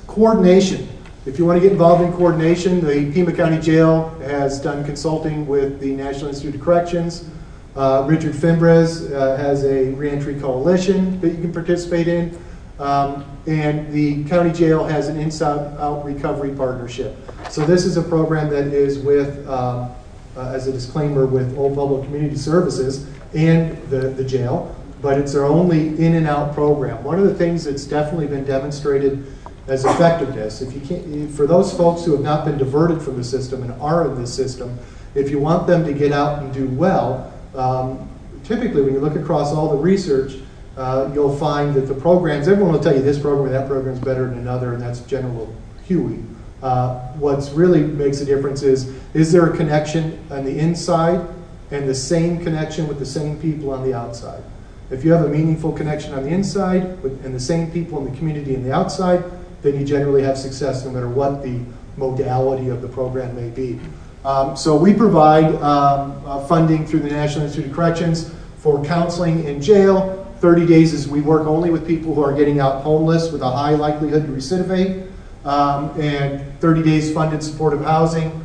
coordination. 0.06 0.88
If 1.24 1.38
you 1.38 1.44
want 1.44 1.56
to 1.56 1.60
get 1.62 1.70
involved 1.70 2.02
in 2.02 2.12
coordination, 2.14 2.84
the 2.84 3.12
Pima 3.12 3.32
County 3.32 3.60
Jail 3.60 4.08
has 4.22 4.60
done 4.60 4.84
consulting 4.84 5.46
with 5.46 5.78
the 5.78 5.92
National 5.92 6.26
Institute 6.26 6.56
of 6.56 6.60
Corrections. 6.60 7.30
Uh, 7.76 8.04
Richard 8.08 8.34
Fimbres 8.34 9.12
uh, 9.12 9.36
has 9.36 9.64
a 9.64 9.92
reentry 9.92 10.34
coalition 10.40 11.20
that 11.20 11.28
you 11.28 11.40
can 11.40 11.52
participate 11.52 12.08
in. 12.08 12.36
Um, 12.80 13.24
and 13.46 13.92
the 13.92 14.24
county 14.24 14.50
jail 14.50 14.82
has 14.84 15.06
an 15.06 15.16
inside 15.16 15.60
out 15.78 16.04
recovery 16.04 16.56
partnership. 16.56 17.16
So 17.50 17.64
this 17.64 17.84
is 17.84 17.96
a 17.96 18.02
program 18.02 18.50
that 18.50 18.66
is 18.66 18.98
with, 18.98 19.48
um, 19.48 19.92
uh, 20.36 20.50
as 20.52 20.66
a 20.66 20.72
disclaimer, 20.72 21.26
with 21.26 21.56
Old 21.56 21.74
Pueblo 21.74 22.02
Community 22.02 22.34
Services 22.34 23.06
and 23.32 23.80
the, 23.90 24.08
the 24.08 24.24
jail, 24.24 24.74
but 25.00 25.18
it's 25.18 25.32
their 25.32 25.44
only 25.44 25.88
in 26.04 26.14
and 26.14 26.26
out 26.26 26.52
program. 26.52 27.04
One 27.04 27.20
of 27.20 27.26
the 27.26 27.34
things 27.34 27.62
that's 27.62 27.84
definitely 27.84 28.26
been 28.26 28.44
demonstrated 28.44 29.24
as 29.68 29.84
effectiveness, 29.84 30.60
if 30.60 30.74
you 30.74 30.80
can't, 30.80 31.30
for 31.30 31.46
those 31.46 31.72
folks 31.72 32.04
who 32.04 32.12
have 32.12 32.20
not 32.20 32.44
been 32.44 32.58
diverted 32.58 33.00
from 33.00 33.16
the 33.16 33.24
system 33.24 33.62
and 33.62 33.72
are 33.80 34.08
in 34.08 34.20
the 34.20 34.26
system, 34.26 34.76
if 35.14 35.30
you 35.30 35.38
want 35.38 35.66
them 35.66 35.84
to 35.84 35.92
get 35.92 36.12
out 36.12 36.42
and 36.42 36.52
do 36.52 36.66
well, 36.68 37.32
um, 37.54 38.08
typically 38.44 38.82
when 38.82 38.94
you 38.94 39.00
look 39.00 39.14
across 39.14 39.52
all 39.52 39.70
the 39.70 39.76
research, 39.76 40.34
uh, 40.76 41.10
you'll 41.14 41.36
find 41.36 41.74
that 41.74 41.82
the 41.82 41.94
programs, 41.94 42.48
everyone 42.48 42.72
will 42.72 42.80
tell 42.80 42.94
you 42.94 43.02
this 43.02 43.18
program 43.18 43.46
or 43.46 43.52
that 43.52 43.68
program 43.68 43.94
is 43.94 44.00
better 44.00 44.26
than 44.28 44.38
another, 44.38 44.72
and 44.72 44.82
that's 44.82 45.00
general 45.00 45.54
Huey. 45.84 46.22
Uh, 46.62 46.98
what 47.14 47.50
really 47.54 47.82
makes 47.82 48.20
a 48.20 48.24
difference 48.24 48.62
is, 48.62 48.94
is 49.14 49.32
there 49.32 49.46
a 49.46 49.56
connection 49.56 50.18
on 50.30 50.44
the 50.44 50.58
inside 50.58 51.26
and 51.70 51.88
the 51.88 51.94
same 51.94 52.42
connection 52.42 52.86
with 52.88 52.98
the 52.98 53.06
same 53.06 53.38
people 53.38 53.70
on 53.70 53.84
the 53.84 53.92
outside? 53.92 54.42
If 54.90 55.04
you 55.04 55.12
have 55.12 55.24
a 55.24 55.28
meaningful 55.28 55.72
connection 55.72 56.14
on 56.14 56.24
the 56.24 56.30
inside 56.30 57.02
with, 57.02 57.24
and 57.24 57.34
the 57.34 57.40
same 57.40 57.70
people 57.70 57.98
in 57.98 58.10
the 58.10 58.16
community 58.18 58.54
on 58.54 58.62
the 58.62 58.72
outside, 58.72 59.24
then 59.62 59.78
you 59.78 59.84
generally 59.84 60.22
have 60.22 60.36
success 60.36 60.84
no 60.84 60.90
matter 60.90 61.08
what 61.08 61.42
the 61.42 61.60
modality 61.96 62.68
of 62.68 62.82
the 62.82 62.88
program 62.88 63.34
may 63.36 63.48
be. 63.48 63.78
Um, 64.24 64.56
so 64.56 64.76
we 64.76 64.94
provide 64.94 65.54
um, 65.56 66.22
uh, 66.24 66.46
funding 66.46 66.86
through 66.86 67.00
the 67.00 67.10
National 67.10 67.44
Institute 67.44 67.70
of 67.70 67.76
Corrections 67.76 68.32
for 68.58 68.84
counseling 68.84 69.44
in 69.44 69.60
jail, 69.60 70.22
30 70.42 70.66
days 70.66 70.92
is 70.92 71.06
we 71.06 71.20
work 71.20 71.46
only 71.46 71.70
with 71.70 71.86
people 71.86 72.14
who 72.14 72.22
are 72.22 72.32
getting 72.32 72.58
out 72.58 72.82
homeless 72.82 73.30
with 73.30 73.42
a 73.42 73.50
high 73.50 73.76
likelihood 73.76 74.26
to 74.26 74.32
recidivate. 74.32 75.08
Um, 75.44 76.00
and 76.00 76.58
30 76.60 76.82
days 76.82 77.12
funded 77.12 77.42
supportive 77.42 77.82
housing. 77.82 78.44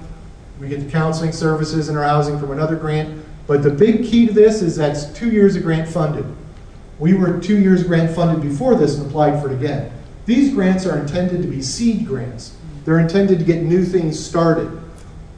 We 0.60 0.68
get 0.68 0.80
the 0.80 0.92
counseling 0.92 1.32
services 1.32 1.90
and 1.90 1.98
our 1.98 2.04
housing 2.04 2.40
from 2.40 2.52
another 2.52 2.76
grant. 2.76 3.24
But 3.46 3.64
the 3.64 3.70
big 3.70 4.04
key 4.04 4.28
to 4.28 4.34
this 4.34 4.62
is 4.62 4.76
that's 4.76 5.06
two 5.14 5.32
years 5.32 5.56
of 5.56 5.64
grant 5.64 5.88
funded. 5.88 6.26
We 7.00 7.16
were 7.16 7.40
two 7.40 7.60
years 7.60 7.84
grant 7.84 8.16
funded 8.16 8.42
before 8.42 8.76
this 8.76 8.98
and 8.98 9.08
applied 9.08 9.42
for 9.42 9.52
it 9.52 9.56
again. 9.56 9.92
These 10.28 10.54
grants 10.54 10.86
are 10.86 11.00
intended 11.00 11.42
to 11.42 11.48
be 11.48 11.62
seed 11.62 12.06
grants. 12.06 12.56
They're 12.84 13.00
intended 13.00 13.40
to 13.40 13.46
get 13.46 13.64
new 13.64 13.84
things 13.86 14.24
started. 14.24 14.78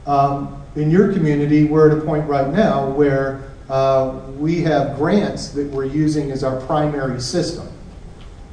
Um, 0.04 0.60
in 0.74 0.90
your 0.90 1.12
community, 1.12 1.64
we're 1.64 1.90
at 1.90 1.96
a 1.96 2.00
point 2.04 2.28
right 2.28 2.48
now 2.52 2.90
where 2.90 3.52
uh, 3.68 4.20
we 4.36 4.62
have 4.62 4.96
grants 4.96 5.50
that 5.50 5.68
we're 5.68 5.84
using 5.84 6.32
as 6.32 6.42
our 6.42 6.60
primary 6.62 7.20
system. 7.20 7.68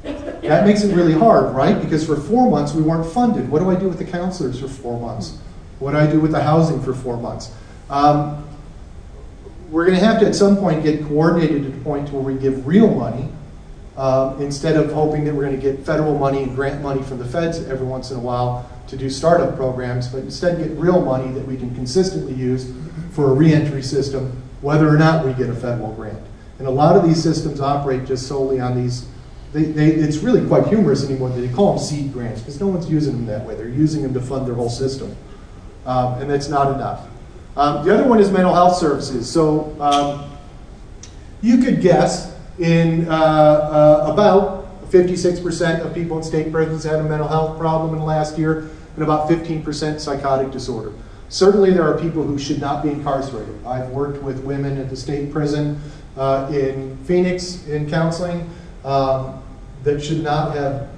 That 0.04 0.64
makes 0.64 0.84
it 0.84 0.94
really 0.94 1.12
hard, 1.12 1.54
right? 1.56 1.80
Because 1.80 2.06
for 2.06 2.16
four 2.16 2.48
months 2.48 2.72
we 2.72 2.82
weren't 2.82 3.12
funded. 3.12 3.50
What 3.50 3.58
do 3.58 3.70
I 3.70 3.74
do 3.74 3.88
with 3.88 3.98
the 3.98 4.04
counselors 4.04 4.60
for 4.60 4.68
four 4.68 5.00
months? 5.00 5.38
What 5.80 5.90
do 5.90 5.98
I 5.98 6.06
do 6.06 6.20
with 6.20 6.30
the 6.30 6.42
housing 6.42 6.80
for 6.80 6.94
four 6.94 7.16
months? 7.16 7.52
Um, 7.90 8.48
we're 9.70 9.86
going 9.86 9.98
to 9.98 10.04
have 10.04 10.20
to 10.20 10.26
at 10.26 10.36
some 10.36 10.56
point 10.56 10.84
get 10.84 11.04
coordinated 11.06 11.64
to 11.64 11.68
the 11.70 11.80
point 11.82 12.10
where 12.12 12.22
we 12.22 12.34
give 12.40 12.64
real 12.64 12.94
money 12.94 13.28
uh, 13.98 14.36
instead 14.38 14.76
of 14.76 14.92
hoping 14.92 15.24
that 15.24 15.34
we're 15.34 15.44
going 15.44 15.60
to 15.60 15.60
get 15.60 15.84
federal 15.84 16.16
money 16.16 16.44
and 16.44 16.54
grant 16.54 16.80
money 16.80 17.02
from 17.02 17.18
the 17.18 17.24
feds 17.24 17.58
every 17.64 17.86
once 17.86 18.12
in 18.12 18.16
a 18.16 18.20
while 18.20 18.70
to 18.86 18.96
do 18.96 19.10
startup 19.10 19.56
programs, 19.56 20.06
but 20.06 20.18
instead 20.18 20.56
get 20.56 20.70
real 20.78 21.04
money 21.04 21.32
that 21.32 21.44
we 21.46 21.56
can 21.56 21.74
consistently 21.74 22.32
use 22.32 22.72
for 23.10 23.30
a 23.30 23.32
reentry 23.34 23.82
system, 23.82 24.40
whether 24.60 24.88
or 24.88 24.96
not 24.96 25.26
we 25.26 25.32
get 25.34 25.50
a 25.50 25.54
federal 25.54 25.92
grant. 25.94 26.22
And 26.60 26.68
a 26.68 26.70
lot 26.70 26.96
of 26.96 27.02
these 27.02 27.20
systems 27.20 27.60
operate 27.60 28.04
just 28.04 28.28
solely 28.28 28.60
on 28.60 28.80
these. 28.80 29.08
They, 29.52 29.64
they, 29.64 29.88
it's 29.88 30.18
really 30.18 30.46
quite 30.46 30.68
humorous 30.68 31.04
anymore 31.04 31.30
that 31.30 31.40
they 31.40 31.52
call 31.52 31.74
them 31.74 31.84
seed 31.84 32.12
grants 32.12 32.40
because 32.40 32.60
no 32.60 32.68
one's 32.68 32.88
using 32.88 33.14
them 33.14 33.26
that 33.26 33.44
way. 33.44 33.56
They're 33.56 33.68
using 33.68 34.02
them 34.02 34.14
to 34.14 34.20
fund 34.20 34.46
their 34.46 34.54
whole 34.54 34.70
system. 34.70 35.16
Um, 35.86 36.20
and 36.20 36.30
that's 36.30 36.48
not 36.48 36.72
enough. 36.72 37.08
Um, 37.56 37.84
the 37.84 37.92
other 37.92 38.08
one 38.08 38.20
is 38.20 38.30
mental 38.30 38.54
health 38.54 38.76
services. 38.76 39.28
So 39.28 39.76
um, 39.80 40.30
you 41.42 41.58
could 41.58 41.80
guess 41.80 42.37
in 42.58 43.08
uh, 43.08 43.12
uh, 43.12 44.12
about 44.12 44.90
56% 44.90 45.80
of 45.84 45.94
people 45.94 46.16
in 46.16 46.22
state 46.22 46.50
prisons 46.50 46.84
had 46.84 46.96
a 46.96 47.02
mental 47.02 47.28
health 47.28 47.58
problem 47.58 47.92
in 47.92 47.98
the 47.98 48.04
last 48.04 48.38
year, 48.38 48.70
and 48.94 49.04
about 49.04 49.28
15% 49.28 50.00
psychotic 50.00 50.50
disorder. 50.50 50.92
Certainly, 51.28 51.72
there 51.72 51.82
are 51.82 51.98
people 51.98 52.22
who 52.22 52.38
should 52.38 52.60
not 52.60 52.82
be 52.82 52.88
incarcerated. 52.88 53.54
I've 53.66 53.90
worked 53.90 54.22
with 54.22 54.42
women 54.44 54.78
at 54.78 54.88
the 54.88 54.96
state 54.96 55.30
prison 55.30 55.80
uh, 56.16 56.50
in 56.52 56.96
Phoenix 57.04 57.66
in 57.68 57.88
counseling 57.88 58.48
um, 58.84 59.42
that 59.84 60.02
should 60.02 60.22
not 60.22 60.56
have 60.56 60.88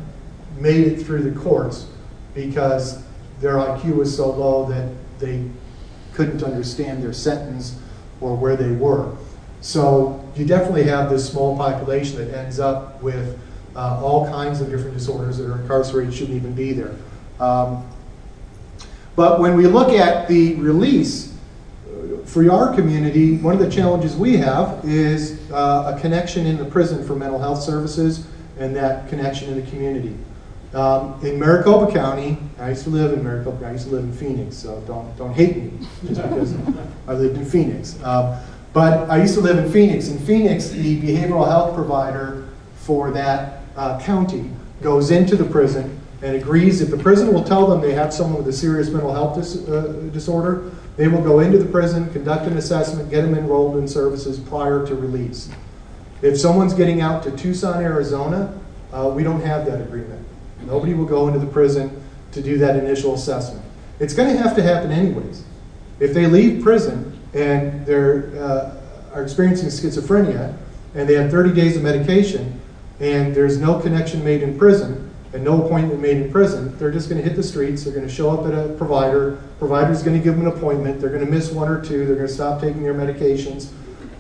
made 0.56 0.86
it 0.86 1.02
through 1.04 1.28
the 1.28 1.38
courts 1.40 1.86
because 2.34 3.02
their 3.40 3.54
IQ 3.54 3.96
was 3.96 4.16
so 4.16 4.30
low 4.30 4.66
that 4.66 4.92
they 5.18 5.48
couldn't 6.14 6.42
understand 6.42 7.02
their 7.02 7.12
sentence 7.12 7.78
or 8.20 8.36
where 8.36 8.56
they 8.56 8.70
were. 8.70 9.16
So 9.60 10.26
you 10.36 10.46
definitely 10.46 10.84
have 10.84 11.10
this 11.10 11.30
small 11.30 11.56
population 11.56 12.16
that 12.18 12.36
ends 12.36 12.58
up 12.58 13.02
with 13.02 13.38
uh, 13.76 14.00
all 14.02 14.26
kinds 14.26 14.60
of 14.60 14.70
different 14.70 14.94
disorders 14.94 15.38
that 15.38 15.50
are 15.50 15.60
incarcerated, 15.60 16.14
shouldn't 16.14 16.36
even 16.36 16.54
be 16.54 16.72
there. 16.72 16.94
Um, 17.38 17.86
but 19.16 19.40
when 19.40 19.56
we 19.56 19.66
look 19.66 19.90
at 19.90 20.28
the 20.28 20.54
release, 20.56 21.36
uh, 21.86 22.24
for 22.24 22.50
our 22.50 22.74
community, 22.74 23.36
one 23.36 23.54
of 23.54 23.60
the 23.60 23.70
challenges 23.70 24.16
we 24.16 24.36
have 24.38 24.84
is 24.84 25.50
uh, 25.50 25.94
a 25.94 26.00
connection 26.00 26.46
in 26.46 26.56
the 26.56 26.64
prison 26.64 27.06
for 27.06 27.14
mental 27.14 27.38
health 27.38 27.62
services 27.62 28.26
and 28.58 28.74
that 28.76 29.08
connection 29.08 29.50
in 29.50 29.62
the 29.62 29.70
community. 29.70 30.16
Um, 30.72 31.18
in 31.24 31.38
Maricopa 31.38 31.92
County, 31.92 32.38
I 32.58 32.70
used 32.70 32.84
to 32.84 32.90
live 32.90 33.12
in 33.12 33.24
Maricopa. 33.24 33.66
I 33.66 33.72
used 33.72 33.88
to 33.88 33.90
live 33.90 34.04
in 34.04 34.12
Phoenix, 34.12 34.56
so 34.56 34.80
don't 34.86 35.16
don't 35.16 35.32
hate 35.32 35.56
me 35.56 35.72
just 36.06 36.22
because 36.22 36.54
I 37.08 37.14
lived 37.14 37.36
in 37.36 37.44
Phoenix. 37.44 38.00
Um, 38.04 38.38
but 38.72 39.10
I 39.10 39.20
used 39.20 39.34
to 39.34 39.40
live 39.40 39.58
in 39.58 39.70
Phoenix. 39.72 40.08
In 40.08 40.18
Phoenix, 40.18 40.68
the 40.68 41.00
behavioral 41.00 41.48
health 41.48 41.74
provider 41.74 42.48
for 42.76 43.10
that 43.10 43.62
uh, 43.76 44.00
county 44.00 44.50
goes 44.82 45.10
into 45.10 45.36
the 45.36 45.44
prison 45.44 46.00
and 46.22 46.36
agrees 46.36 46.80
if 46.80 46.90
the 46.90 46.96
prison 46.96 47.32
will 47.32 47.44
tell 47.44 47.66
them 47.66 47.80
they 47.80 47.92
have 47.92 48.12
someone 48.12 48.36
with 48.36 48.48
a 48.48 48.56
serious 48.56 48.90
mental 48.90 49.12
health 49.12 49.36
dis- 49.36 49.66
uh, 49.68 50.08
disorder, 50.12 50.70
they 50.96 51.08
will 51.08 51.22
go 51.22 51.40
into 51.40 51.56
the 51.56 51.64
prison, 51.64 52.12
conduct 52.12 52.46
an 52.46 52.58
assessment, 52.58 53.08
get 53.10 53.22
them 53.22 53.34
enrolled 53.34 53.76
in 53.78 53.88
services 53.88 54.38
prior 54.38 54.86
to 54.86 54.94
release. 54.94 55.50
If 56.20 56.38
someone's 56.38 56.74
getting 56.74 57.00
out 57.00 57.22
to 57.22 57.30
Tucson, 57.30 57.82
Arizona, 57.82 58.58
uh, 58.92 59.10
we 59.14 59.22
don't 59.22 59.40
have 59.40 59.64
that 59.66 59.80
agreement. 59.80 60.26
Nobody 60.66 60.92
will 60.92 61.06
go 61.06 61.26
into 61.26 61.38
the 61.38 61.46
prison 61.46 62.02
to 62.32 62.42
do 62.42 62.58
that 62.58 62.76
initial 62.76 63.14
assessment. 63.14 63.64
It's 63.98 64.12
going 64.12 64.34
to 64.34 64.42
have 64.42 64.54
to 64.56 64.62
happen 64.62 64.90
anyways. 64.90 65.44
If 66.00 66.12
they 66.12 66.26
leave 66.26 66.62
prison 66.62 67.18
and 67.34 67.86
they 67.86 67.94
uh, 67.94 68.72
are 69.12 69.22
experiencing 69.22 69.68
schizophrenia 69.68 70.56
and 70.94 71.08
they 71.08 71.14
have 71.14 71.30
30 71.30 71.54
days 71.54 71.76
of 71.76 71.82
medication 71.82 72.60
and 73.00 73.34
there's 73.34 73.58
no 73.58 73.78
connection 73.80 74.24
made 74.24 74.42
in 74.42 74.58
prison 74.58 75.06
and 75.32 75.44
no 75.44 75.64
appointment 75.64 76.00
made 76.00 76.16
in 76.16 76.32
prison, 76.32 76.76
they're 76.78 76.90
just 76.90 77.08
going 77.08 77.22
to 77.22 77.26
hit 77.26 77.36
the 77.36 77.42
streets. 77.42 77.84
They're 77.84 77.94
going 77.94 78.06
to 78.06 78.12
show 78.12 78.30
up 78.30 78.46
at 78.46 78.52
a 78.52 78.74
provider. 78.74 79.40
Provider's 79.60 80.02
going 80.02 80.18
to 80.18 80.22
give 80.22 80.36
them 80.36 80.46
an 80.46 80.52
appointment. 80.52 81.00
They're 81.00 81.10
going 81.10 81.24
to 81.24 81.30
miss 81.30 81.52
one 81.52 81.68
or 81.68 81.80
two. 81.80 82.04
They're 82.04 82.16
going 82.16 82.26
to 82.26 82.34
stop 82.34 82.60
taking 82.60 82.82
their 82.82 82.94
medications. 82.94 83.70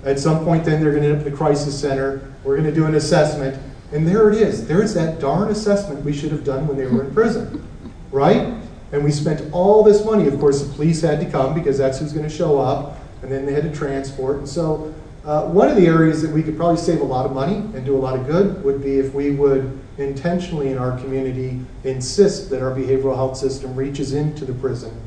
At 0.04 0.20
some 0.20 0.44
point, 0.44 0.64
then 0.64 0.80
they're 0.80 0.92
going 0.92 1.02
to 1.02 1.08
end 1.08 1.20
up 1.20 1.26
in 1.26 1.32
the 1.32 1.36
crisis 1.36 1.78
center. 1.78 2.32
We're 2.44 2.56
going 2.56 2.68
to 2.68 2.74
do 2.74 2.86
an 2.86 2.94
assessment 2.94 3.60
and 3.92 4.06
there 4.06 4.30
it 4.30 4.40
is. 4.40 4.66
There's 4.66 4.94
that 4.94 5.20
darn 5.20 5.50
assessment 5.50 6.04
we 6.04 6.12
should 6.12 6.30
have 6.30 6.44
done 6.44 6.66
when 6.68 6.76
they 6.76 6.86
were 6.86 7.04
in 7.04 7.12
prison, 7.12 7.66
right? 8.12 8.54
And 8.92 9.04
we 9.04 9.12
spent 9.12 9.52
all 9.52 9.82
this 9.82 10.04
money. 10.04 10.26
Of 10.26 10.38
course, 10.40 10.62
the 10.62 10.72
police 10.74 11.00
had 11.00 11.20
to 11.20 11.30
come 11.30 11.54
because 11.54 11.78
that's 11.78 11.98
who's 11.98 12.12
going 12.12 12.28
to 12.28 12.34
show 12.34 12.58
up, 12.58 12.98
and 13.22 13.30
then 13.30 13.46
they 13.46 13.52
had 13.52 13.62
to 13.62 13.72
transport. 13.72 14.38
And 14.38 14.48
so, 14.48 14.92
uh, 15.24 15.46
one 15.46 15.68
of 15.68 15.76
the 15.76 15.86
areas 15.86 16.22
that 16.22 16.30
we 16.30 16.42
could 16.42 16.56
probably 16.56 16.78
save 16.78 17.00
a 17.00 17.04
lot 17.04 17.26
of 17.26 17.32
money 17.32 17.56
and 17.56 17.84
do 17.84 17.94
a 17.94 17.98
lot 17.98 18.18
of 18.18 18.26
good 18.26 18.64
would 18.64 18.82
be 18.82 18.98
if 18.98 19.12
we 19.12 19.32
would 19.32 19.78
intentionally 19.98 20.70
in 20.70 20.78
our 20.78 20.98
community 20.98 21.60
insist 21.84 22.48
that 22.50 22.62
our 22.62 22.70
behavioral 22.70 23.14
health 23.14 23.36
system 23.36 23.76
reaches 23.76 24.14
into 24.14 24.46
the 24.46 24.54
prison 24.54 24.98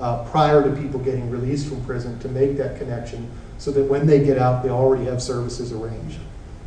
uh, 0.00 0.24
prior 0.30 0.62
to 0.62 0.74
people 0.80 0.98
getting 1.00 1.30
released 1.30 1.68
from 1.68 1.84
prison 1.84 2.18
to 2.20 2.28
make 2.28 2.56
that 2.56 2.78
connection 2.78 3.30
so 3.58 3.70
that 3.72 3.84
when 3.84 4.06
they 4.06 4.24
get 4.24 4.38
out, 4.38 4.62
they 4.62 4.70
already 4.70 5.04
have 5.04 5.22
services 5.22 5.72
arranged. 5.72 6.18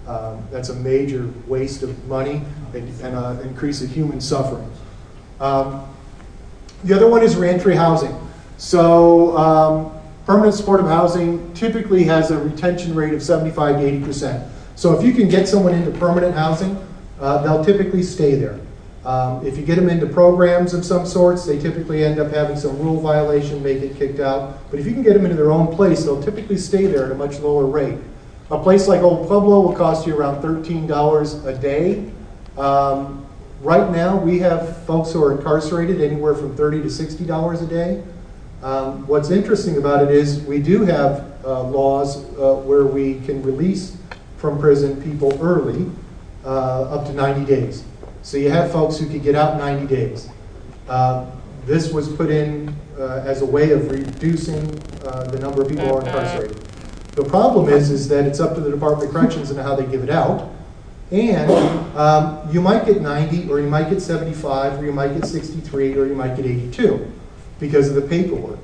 Um, 0.07 0.45
that's 0.51 0.69
a 0.69 0.75
major 0.75 1.29
waste 1.47 1.83
of 1.83 2.05
money 2.07 2.43
and, 2.73 3.01
and 3.01 3.15
uh, 3.15 3.39
increase 3.43 3.81
of 3.81 3.89
human 3.89 4.19
suffering. 4.19 4.69
Um, 5.39 5.87
the 6.83 6.93
other 6.93 7.07
one 7.07 7.23
is 7.23 7.35
reentry 7.35 7.75
housing. 7.75 8.15
So, 8.57 9.37
um, 9.37 9.91
permanent 10.25 10.55
supportive 10.55 10.87
housing 10.87 11.53
typically 11.53 12.03
has 12.03 12.31
a 12.31 12.37
retention 12.37 12.95
rate 12.95 13.13
of 13.13 13.23
75 13.23 13.77
to 13.77 13.85
80 13.85 14.05
percent. 14.05 14.51
So, 14.75 14.97
if 14.97 15.05
you 15.05 15.13
can 15.13 15.29
get 15.29 15.47
someone 15.47 15.73
into 15.73 15.91
permanent 15.91 16.35
housing, 16.35 16.77
uh, 17.19 17.41
they'll 17.43 17.63
typically 17.63 18.03
stay 18.03 18.35
there. 18.35 18.59
Um, 19.03 19.45
if 19.45 19.57
you 19.57 19.65
get 19.65 19.77
them 19.77 19.89
into 19.89 20.05
programs 20.05 20.75
of 20.75 20.85
some 20.85 21.07
sorts, 21.07 21.45
they 21.45 21.57
typically 21.57 22.03
end 22.03 22.19
up 22.19 22.31
having 22.31 22.55
some 22.55 22.77
rule 22.79 23.01
violation, 23.01 23.63
may 23.63 23.79
get 23.79 23.95
kicked 23.95 24.19
out. 24.19 24.59
But 24.69 24.79
if 24.79 24.85
you 24.85 24.93
can 24.93 25.01
get 25.01 25.13
them 25.13 25.25
into 25.25 25.35
their 25.35 25.51
own 25.51 25.75
place, 25.75 26.03
they'll 26.03 26.21
typically 26.21 26.57
stay 26.57 26.85
there 26.85 27.05
at 27.05 27.11
a 27.11 27.15
much 27.15 27.39
lower 27.39 27.65
rate. 27.65 27.97
A 28.51 28.61
place 28.61 28.87
like 28.87 29.01
Old 29.01 29.27
Pueblo 29.27 29.61
will 29.61 29.73
cost 29.73 30.05
you 30.05 30.15
around 30.15 30.43
$13 30.43 31.45
a 31.47 31.57
day. 31.57 32.11
Um, 32.57 33.25
right 33.61 33.91
now, 33.91 34.17
we 34.17 34.39
have 34.39 34.83
folks 34.85 35.11
who 35.11 35.23
are 35.23 35.31
incarcerated 35.31 36.01
anywhere 36.01 36.33
from 36.33 36.55
30 36.55 36.81
to 36.81 36.87
$60 36.87 37.61
a 37.61 37.65
day. 37.67 38.03
Um, 38.63 39.07
what's 39.07 39.29
interesting 39.29 39.77
about 39.77 40.03
it 40.03 40.11
is 40.11 40.41
we 40.41 40.61
do 40.61 40.83
have 40.83 41.31
uh, 41.43 41.63
laws 41.63 42.17
uh, 42.37 42.55
where 42.55 42.85
we 42.85 43.19
can 43.21 43.41
release 43.41 43.97
from 44.37 44.59
prison 44.59 45.01
people 45.01 45.37
early, 45.41 45.89
uh, 46.43 46.83
up 46.83 47.05
to 47.05 47.13
90 47.13 47.45
days. 47.45 47.83
So 48.23 48.37
you 48.37 48.49
have 48.49 48.71
folks 48.71 48.97
who 48.97 49.07
could 49.07 49.23
get 49.23 49.35
out 49.35 49.53
in 49.53 49.59
90 49.59 49.87
days. 49.87 50.29
Uh, 50.87 51.29
this 51.65 51.91
was 51.91 52.09
put 52.09 52.29
in 52.29 52.75
uh, 52.97 53.23
as 53.25 53.41
a 53.41 53.45
way 53.45 53.71
of 53.71 53.89
reducing 53.89 54.79
uh, 55.05 55.23
the 55.25 55.39
number 55.39 55.61
of 55.61 55.69
people 55.69 55.85
who 55.85 55.93
are 55.93 56.01
incarcerated. 56.01 56.57
The 57.13 57.23
problem 57.23 57.69
is, 57.69 57.89
is 57.91 58.07
that 58.09 58.25
it's 58.25 58.39
up 58.39 58.55
to 58.55 58.61
the 58.61 58.71
Department 58.71 59.05
of 59.07 59.13
Corrections 59.13 59.51
and 59.51 59.59
how 59.59 59.75
they 59.75 59.85
give 59.85 60.03
it 60.03 60.09
out. 60.09 60.51
And 61.11 61.51
um, 61.97 62.49
you 62.51 62.61
might 62.61 62.85
get 62.85 63.01
90, 63.01 63.49
or 63.51 63.59
you 63.59 63.67
might 63.67 63.89
get 63.89 64.01
75, 64.01 64.81
or 64.81 64.85
you 64.85 64.93
might 64.93 65.13
get 65.13 65.25
63, 65.25 65.97
or 65.97 66.05
you 66.05 66.15
might 66.15 66.37
get 66.37 66.45
82 66.45 67.11
because 67.59 67.89
of 67.89 67.95
the 67.95 68.01
paperwork. 68.01 68.59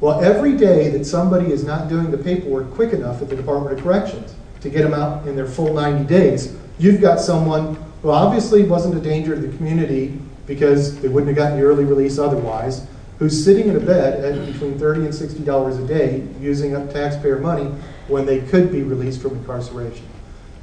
Well, 0.00 0.20
every 0.20 0.56
day 0.56 0.90
that 0.90 1.04
somebody 1.04 1.52
is 1.52 1.64
not 1.64 1.88
doing 1.88 2.10
the 2.10 2.18
paperwork 2.18 2.72
quick 2.72 2.92
enough 2.92 3.22
at 3.22 3.28
the 3.28 3.36
Department 3.36 3.76
of 3.76 3.84
Corrections 3.84 4.34
to 4.60 4.70
get 4.70 4.82
them 4.82 4.94
out 4.94 5.26
in 5.26 5.36
their 5.36 5.46
full 5.46 5.72
90 5.72 6.04
days, 6.04 6.56
you've 6.78 7.00
got 7.00 7.20
someone 7.20 7.76
who 8.02 8.10
obviously 8.10 8.64
wasn't 8.64 8.96
a 8.96 9.00
danger 9.00 9.34
to 9.34 9.40
the 9.40 9.56
community 9.56 10.18
because 10.46 11.00
they 11.00 11.08
wouldn't 11.08 11.28
have 11.28 11.36
gotten 11.36 11.58
the 11.58 11.64
early 11.64 11.84
release 11.84 12.18
otherwise, 12.18 12.86
who's 13.18 13.44
sitting 13.44 13.68
in 13.68 13.76
a 13.76 13.80
bed 13.80 14.24
at 14.24 14.46
between 14.46 14.78
30 14.78 15.06
and 15.06 15.14
60 15.14 15.44
dollars 15.44 15.78
a 15.78 15.86
day 15.86 16.26
using 16.40 16.74
up 16.74 16.92
taxpayer 16.92 17.38
money 17.38 17.66
when 18.06 18.24
they 18.24 18.40
could 18.40 18.72
be 18.72 18.82
released 18.82 19.20
from 19.20 19.32
incarceration. 19.32 20.06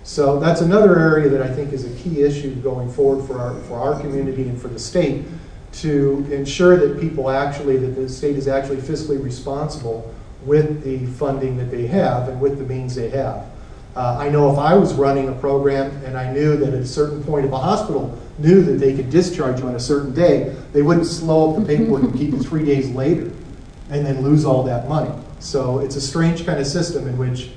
So 0.06 0.40
that's 0.40 0.62
another 0.62 1.00
area 1.00 1.30
that 1.30 1.42
I 1.42 1.52
think 1.52 1.74
is 1.74 1.84
a 1.84 1.90
key 2.04 2.22
issue 2.22 2.54
going 2.58 2.92
forward 2.92 3.26
for 3.26 3.40
our, 3.40 3.56
for 3.62 3.80
our 3.80 4.00
community 4.00 4.44
and 4.44 4.62
for 4.62 4.68
the 4.68 4.78
state 4.78 5.26
to 5.74 6.28
ensure 6.32 6.78
that 6.78 7.02
people 7.02 7.32
actually, 7.32 7.78
that 7.78 7.96
the 7.96 8.08
state 8.08 8.36
is 8.36 8.48
actually 8.48 8.78
fiscally 8.78 9.22
responsible 9.22 10.14
with 10.44 10.84
the 10.84 11.08
funding 11.18 11.58
that 11.58 11.72
they 11.72 11.88
have 11.88 12.30
and 12.30 12.40
with 12.40 12.60
the 12.60 12.64
means 12.64 12.94
they 12.94 13.10
have. 13.10 13.48
Uh, 13.96 14.16
I 14.20 14.30
know 14.30 14.52
if 14.52 14.60
I 14.60 14.76
was 14.76 14.94
running 14.94 15.28
a 15.28 15.34
program 15.34 15.90
and 16.06 16.16
I 16.16 16.32
knew 16.32 16.56
that 16.56 16.76
at 16.76 16.82
a 16.82 16.86
certain 16.86 17.24
point, 17.24 17.48
if 17.48 17.52
a 17.52 17.58
hospital 17.58 18.16
knew 18.38 18.62
that 18.62 18.74
they 18.74 18.96
could 18.96 19.10
discharge 19.10 19.60
you 19.60 19.68
on 19.68 19.74
a 19.74 19.80
certain 19.80 20.14
day, 20.14 20.56
they 20.72 20.84
wouldn't 20.84 21.08
slow 21.08 21.50
up 21.50 21.60
the 21.60 21.66
paperwork 21.66 22.04
and 22.04 22.14
keep 22.16 22.30
you 22.32 22.40
three 22.40 22.64
days 22.64 22.92
later 22.92 23.32
and 23.90 24.06
then 24.06 24.22
lose 24.22 24.46
all 24.46 24.62
that 24.62 24.88
money. 24.88 25.12
So 25.40 25.80
it's 25.80 25.96
a 25.96 26.02
strange 26.02 26.46
kind 26.46 26.60
of 26.60 26.68
system 26.68 27.08
in 27.08 27.18
which, 27.18 27.50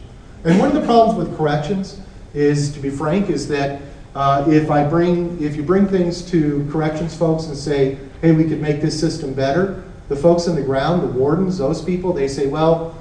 and 0.44 0.58
one 0.58 0.68
of 0.68 0.74
the 0.74 0.86
problems 0.86 1.18
with 1.18 1.36
corrections 1.36 2.00
is, 2.34 2.72
to 2.72 2.80
be 2.80 2.90
frank, 2.90 3.30
is 3.30 3.48
that 3.48 3.80
uh, 4.14 4.44
if 4.48 4.70
I 4.70 4.84
bring, 4.84 5.42
if 5.42 5.56
you 5.56 5.62
bring 5.62 5.86
things 5.86 6.22
to 6.30 6.68
corrections 6.70 7.16
folks 7.16 7.46
and 7.46 7.56
say, 7.56 7.98
hey, 8.20 8.32
we 8.32 8.44
could 8.44 8.60
make 8.60 8.80
this 8.80 8.98
system 8.98 9.32
better, 9.32 9.84
the 10.08 10.16
folks 10.16 10.48
on 10.48 10.54
the 10.54 10.62
ground, 10.62 11.02
the 11.02 11.06
wardens, 11.06 11.58
those 11.58 11.82
people, 11.82 12.12
they 12.12 12.28
say, 12.28 12.46
well, 12.46 12.96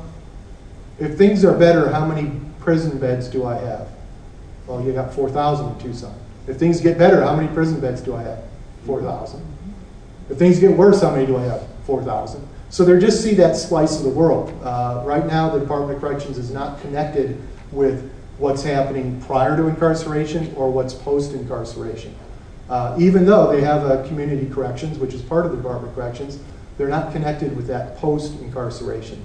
if 1.00 1.18
things 1.18 1.46
are 1.46 1.58
better, 1.58 1.90
how 1.90 2.06
many 2.06 2.40
prison 2.60 3.00
beds 3.00 3.28
do 3.28 3.46
I 3.46 3.56
have? 3.56 3.88
Well, 4.68 4.84
you 4.84 4.92
got 4.92 5.14
4,000 5.14 5.70
in 5.70 5.80
Tucson. 5.80 6.14
If 6.48 6.58
things 6.58 6.82
get 6.82 6.98
better, 6.98 7.24
how 7.24 7.36
many 7.36 7.48
prison 7.54 7.80
beds 7.80 8.02
do 8.02 8.16
I 8.16 8.24
have? 8.24 8.44
4,000. 8.86 9.42
If 10.30 10.38
things 10.38 10.60
get 10.60 10.72
worse, 10.72 11.02
how 11.02 11.12
many 11.12 11.26
do 11.26 11.38
I 11.38 11.44
have? 11.44 11.66
4,000. 11.86 12.46
So 12.70 12.84
they 12.84 13.00
just 13.00 13.24
see 13.24 13.34
that 13.36 13.56
slice 13.56 13.98
of 13.98 14.04
the 14.04 14.10
world. 14.10 14.54
Uh, 14.64 15.02
right 15.06 15.26
now, 15.26 15.50
the 15.50 15.60
Department 15.60 15.94
of 15.94 16.02
Corrections 16.02 16.38
is 16.38 16.52
not 16.52 16.82
connected 16.82 17.42
with 17.72 18.12
what's 18.38 18.64
happening 18.64 19.22
prior 19.22 19.58
to 19.58 19.68
incarceration 19.68 20.54
or 20.56 20.72
what's 20.72 20.94
post 20.94 21.34
incarceration. 21.34 22.16
Uh, 22.70 22.96
even 23.00 23.26
though 23.26 23.52
they 23.52 23.62
have 23.62 23.86
a 23.86 24.08
community 24.08 24.50
corrections, 24.50 25.00
which 25.00 25.14
is 25.14 25.22
part 25.22 25.46
of 25.46 25.52
the 25.52 25.58
Department 25.58 25.90
of 25.90 25.96
Corrections, 25.96 26.40
they're 26.78 26.90
not 26.90 27.12
connected 27.12 27.56
with 27.56 27.68
that 27.68 27.98
post 27.98 28.40
incarceration. 28.42 29.24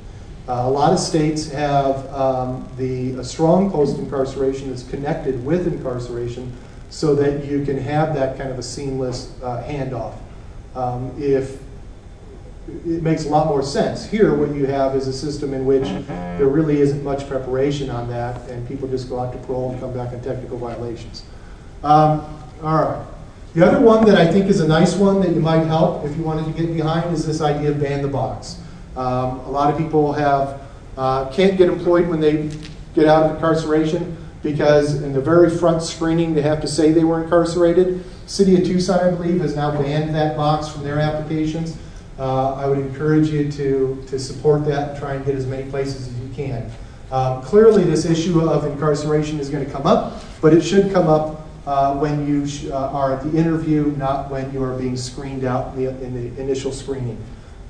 Uh, 0.49 0.63
a 0.65 0.71
lot 0.71 0.93
of 0.93 0.99
states 0.99 1.51
have 1.51 2.07
um, 2.13 2.69
the 2.77 3.13
a 3.13 3.25
strong 3.25 3.71
post 3.71 3.99
incarceration 3.99 4.71
that's 4.71 4.83
connected 4.83 5.45
with 5.45 5.67
incarceration 5.67 6.53
so 6.91 7.15
that 7.15 7.45
you 7.45 7.65
can 7.65 7.79
have 7.79 8.15
that 8.15 8.37
kind 8.37 8.51
of 8.51 8.59
a 8.59 8.63
seamless 8.63 9.33
uh, 9.43 9.65
handoff. 9.67 10.15
Um, 10.75 11.15
if 11.17 11.62
it 12.69 13.03
makes 13.03 13.25
a 13.25 13.29
lot 13.29 13.49
more 13.49 13.63
sense. 13.63 14.07
Here, 14.07 14.35
what 14.35 14.55
you 14.55 14.67
have 14.67 14.95
is 14.95 15.09
a 15.09 15.13
system 15.13 15.53
in 15.53 15.65
which 15.65 15.85
there 16.09 16.47
really 16.47 16.81
isn't 16.81 17.03
much 17.03 17.29
preparation 17.29 17.91
on 17.91 18.09
that, 18.11 18.49
and 18.49 18.67
people 18.69 18.89
just 18.89 19.09
go 19.09 19.19
out 19.19 19.33
to 19.33 19.39
parole 19.41 19.73
and 19.73 19.81
come 19.81 19.93
back 19.93 20.13
on 20.13 20.21
technical 20.21 20.59
violations. 20.59 21.25
Um, 21.83 22.21
all 22.63 22.77
right. 22.77 23.07
The 23.55 23.67
other 23.67 23.81
one 23.81 24.07
that 24.07 24.17
I 24.17 24.31
think 24.31 24.47
is 24.47 24.61
a 24.61 24.69
nice 24.69 24.95
one 24.95 25.21
that 25.21 25.31
you 25.31 25.41
might 25.41 25.67
help 25.67 26.07
if 26.07 26.17
you 26.17 26.23
wanted 26.23 26.47
to 26.47 26.53
get 26.53 26.73
behind 26.73 27.13
is 27.13 27.27
this 27.27 27.41
idea 27.41 27.71
of 27.71 27.81
ban 27.81 28.01
the 28.01 28.09
box. 28.09 28.59
Um, 28.97 29.41
a 29.41 29.51
lot 29.51 29.71
of 29.73 29.79
people 29.79 30.13
have 30.13 30.63
uh, 30.97 31.29
can't 31.31 31.59
get 31.59 31.69
employed 31.69 32.09
when 32.09 32.21
they 32.21 32.51
get 32.95 33.07
out 33.07 33.25
of 33.25 33.35
incarceration 33.35 34.17
because 34.43 35.03
in 35.03 35.13
the 35.13 35.21
very 35.21 35.51
front 35.51 35.83
screening 35.83 36.35
they 36.35 36.43
have 36.43 36.61
to 36.61 36.69
say 36.69 36.93
they 36.93 37.05
were 37.05 37.23
incarcerated. 37.23 38.05
City 38.27 38.57
of 38.57 38.65
Tucson, 38.65 39.01
I 39.01 39.11
believe, 39.11 39.41
has 39.41 39.55
now 39.55 39.71
banned 39.71 40.15
that 40.15 40.37
box 40.37 40.69
from 40.69 40.83
their 40.85 40.99
applications. 40.99 41.77
Uh, 42.23 42.55
I 42.55 42.67
would 42.67 42.79
encourage 42.79 43.31
you 43.31 43.51
to, 43.51 44.01
to 44.07 44.17
support 44.17 44.65
that 44.67 44.91
and 44.91 44.99
try 45.01 45.15
and 45.15 45.27
get 45.27 45.35
as 45.35 45.45
many 45.45 45.69
places 45.69 46.07
as 46.07 46.21
you 46.21 46.29
can. 46.33 46.71
Um, 47.11 47.43
clearly, 47.43 47.83
this 47.83 48.05
issue 48.05 48.49
of 48.49 48.65
incarceration 48.65 49.41
is 49.41 49.51
going 49.51 49.65
to 49.65 49.71
come 49.73 49.89
up, 49.89 50.23
but 50.41 50.55
it 50.55 50.61
should 50.61 50.93
come 50.93 51.09
up 51.09 51.49
uh, 51.67 51.99
when 51.99 52.25
you 52.29 52.47
sh- 52.47 52.67
uh, 52.67 52.91
are 52.93 53.13
at 53.13 53.25
the 53.25 53.37
interview, 53.37 53.87
not 53.97 54.31
when 54.31 54.53
you 54.53 54.63
are 54.63 54.79
being 54.79 54.97
screened 54.97 55.43
out 55.43 55.75
in 55.75 55.85
the, 55.85 56.05
in 56.05 56.15
the 56.15 56.41
initial 56.41 56.71
screening. 56.71 57.19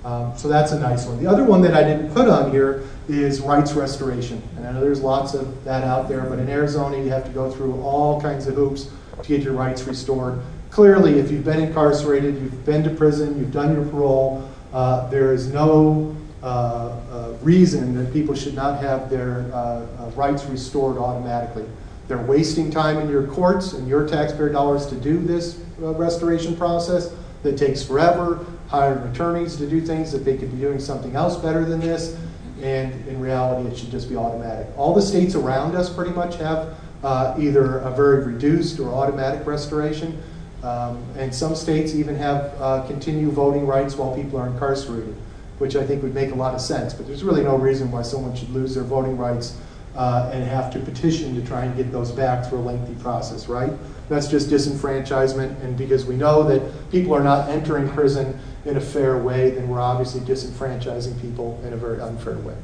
Um, 0.04 0.36
so 0.36 0.48
that's 0.48 0.72
a 0.72 0.78
nice 0.78 1.06
one. 1.06 1.24
The 1.24 1.30
other 1.30 1.44
one 1.44 1.62
that 1.62 1.72
I 1.72 1.82
didn't 1.82 2.12
put 2.12 2.28
on 2.28 2.50
here 2.50 2.84
is 3.08 3.40
rights 3.40 3.72
restoration. 3.72 4.42
And 4.58 4.66
I 4.66 4.72
know 4.72 4.82
there's 4.82 5.00
lots 5.00 5.32
of 5.32 5.64
that 5.64 5.82
out 5.82 6.10
there, 6.10 6.26
but 6.26 6.38
in 6.38 6.50
Arizona, 6.50 6.98
you 6.98 7.08
have 7.08 7.24
to 7.24 7.30
go 7.30 7.50
through 7.50 7.80
all 7.80 8.20
kinds 8.20 8.46
of 8.48 8.56
hoops 8.56 8.90
to 9.22 9.28
get 9.28 9.40
your 9.40 9.54
rights 9.54 9.84
restored. 9.84 10.42
Clearly, 10.72 11.18
if 11.18 11.30
you've 11.30 11.44
been 11.44 11.60
incarcerated, 11.60 12.36
you've 12.36 12.64
been 12.64 12.82
to 12.84 12.88
prison, 12.88 13.38
you've 13.38 13.52
done 13.52 13.74
your 13.74 13.84
parole, 13.84 14.48
uh, 14.72 15.06
there 15.10 15.34
is 15.34 15.52
no 15.52 16.16
uh, 16.42 16.46
uh, 16.46 17.34
reason 17.42 17.94
that 17.94 18.10
people 18.10 18.34
should 18.34 18.54
not 18.54 18.80
have 18.80 19.10
their 19.10 19.50
uh, 19.52 19.84
rights 20.16 20.46
restored 20.46 20.96
automatically. 20.96 21.66
They're 22.08 22.22
wasting 22.22 22.70
time 22.70 22.96
in 23.00 23.10
your 23.10 23.26
courts 23.26 23.74
and 23.74 23.86
your 23.86 24.08
taxpayer 24.08 24.48
dollars 24.48 24.86
to 24.86 24.94
do 24.94 25.18
this 25.18 25.62
restoration 25.76 26.56
process 26.56 27.14
that 27.42 27.58
takes 27.58 27.82
forever 27.82 28.42
hiring 28.68 29.06
attorneys 29.10 29.56
to 29.56 29.68
do 29.68 29.78
things 29.78 30.10
that 30.12 30.24
they 30.24 30.38
could 30.38 30.52
be 30.52 30.58
doing 30.58 30.80
something 30.80 31.14
else 31.14 31.36
better 31.36 31.66
than 31.66 31.80
this. 31.80 32.16
And 32.62 32.94
in 33.06 33.20
reality, 33.20 33.68
it 33.68 33.76
should 33.76 33.90
just 33.90 34.08
be 34.08 34.16
automatic. 34.16 34.68
All 34.78 34.94
the 34.94 35.02
states 35.02 35.34
around 35.34 35.76
us 35.76 35.92
pretty 35.92 36.12
much 36.12 36.36
have 36.36 36.78
uh, 37.04 37.34
either 37.38 37.80
a 37.80 37.90
very 37.90 38.24
reduced 38.24 38.80
or 38.80 38.88
automatic 38.88 39.46
restoration. 39.46 40.22
Um, 40.62 41.04
and 41.16 41.34
some 41.34 41.56
states 41.56 41.94
even 41.94 42.14
have 42.16 42.54
uh, 42.60 42.86
continued 42.86 43.32
voting 43.32 43.66
rights 43.66 43.96
while 43.96 44.14
people 44.14 44.38
are 44.38 44.46
incarcerated, 44.46 45.16
which 45.58 45.74
I 45.74 45.84
think 45.84 46.02
would 46.02 46.14
make 46.14 46.30
a 46.30 46.36
lot 46.36 46.54
of 46.54 46.60
sense. 46.60 46.94
But 46.94 47.06
there's 47.06 47.24
really 47.24 47.42
no 47.42 47.56
reason 47.56 47.90
why 47.90 48.02
someone 48.02 48.34
should 48.36 48.50
lose 48.50 48.74
their 48.74 48.84
voting 48.84 49.16
rights 49.16 49.58
uh, 49.96 50.30
and 50.32 50.44
have 50.44 50.72
to 50.72 50.78
petition 50.78 51.34
to 51.34 51.44
try 51.46 51.64
and 51.64 51.76
get 51.76 51.90
those 51.90 52.12
back 52.12 52.48
through 52.48 52.58
a 52.58 52.60
lengthy 52.60 52.94
process, 53.02 53.48
right? 53.48 53.72
That's 54.08 54.28
just 54.28 54.48
disenfranchisement. 54.50 55.60
And 55.62 55.76
because 55.76 56.06
we 56.06 56.16
know 56.16 56.44
that 56.44 56.90
people 56.90 57.12
are 57.14 57.22
not 57.22 57.48
entering 57.48 57.88
prison 57.88 58.38
in 58.64 58.76
a 58.76 58.80
fair 58.80 59.18
way, 59.18 59.50
then 59.50 59.68
we're 59.68 59.80
obviously 59.80 60.20
disenfranchising 60.20 61.20
people 61.20 61.60
in 61.64 61.72
a 61.72 61.76
very 61.76 62.00
unfair 62.00 62.38
way. 62.38 62.54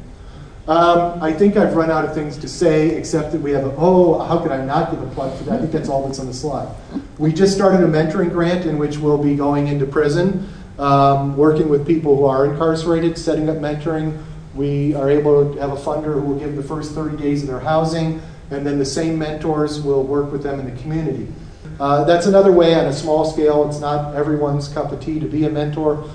Um, 0.69 1.23
I 1.23 1.33
think 1.33 1.57
I've 1.57 1.75
run 1.75 1.91
out 1.91 2.05
of 2.05 2.13
things 2.13 2.37
to 2.37 2.47
say, 2.47 2.91
except 2.91 3.33
that 3.33 3.41
we 3.41 3.53
have 3.53 3.65
a, 3.65 3.75
oh, 3.79 4.19
how 4.19 4.39
could 4.39 4.53
I 4.53 4.63
not 4.63 4.91
give 4.91 5.01
a 5.01 5.07
plug 5.15 5.35
for 5.39 5.45
that? 5.45 5.55
I 5.55 5.59
think 5.61 5.73
that's 5.73 5.89
all 5.89 6.07
that's 6.07 6.19
on 6.19 6.27
the 6.27 6.35
slide. 6.35 6.69
We 7.17 7.33
just 7.33 7.55
started 7.55 7.81
a 7.81 7.87
mentoring 7.87 8.31
grant 8.31 8.67
in 8.67 8.77
which 8.77 8.99
we'll 8.99 9.23
be 9.23 9.35
going 9.35 9.69
into 9.69 9.87
prison, 9.87 10.47
um, 10.79 11.39
working 11.39 11.71
with 11.71 11.87
people 11.87 12.19
who 12.19 12.27
are 12.27 12.45
incarcerated, 12.45 13.17
setting 13.17 13.49
up 13.49 13.57
mentoring. 13.57 14.23
We 14.55 14.95
are 14.95 15.09
able 15.09 15.55
to 15.55 15.59
have 15.59 15.73
a 15.73 15.77
funder 15.77 16.13
who 16.13 16.21
will 16.21 16.39
give 16.39 16.55
the 16.55 16.63
first 16.63 16.93
30 16.93 17.17
days 17.17 17.43
of 17.43 17.49
their 17.49 17.61
housing, 17.61 18.21
and 18.51 18.67
then 18.67 18.79
the 18.79 18.85
same 18.85 19.19
mentors 19.19 19.81
will 19.81 20.05
work 20.05 20.31
with 20.31 20.43
them 20.43 20.61
in 20.61 20.67
the 20.67 20.83
community. 20.83 21.29
Uh, 21.81 22.05
that's 22.05 22.27
another 22.27 22.53
way 22.53 22.75
on 22.75 22.85
a 22.85 22.93
small 22.93 23.25
scale. 23.25 23.67
It's 23.67 23.81
not 23.81 24.15
everyone's 24.15 24.69
cup 24.69 24.93
of 24.93 25.01
tea 25.01 25.19
to 25.19 25.27
be 25.27 25.47
a 25.47 25.51
mentor, 25.51 26.11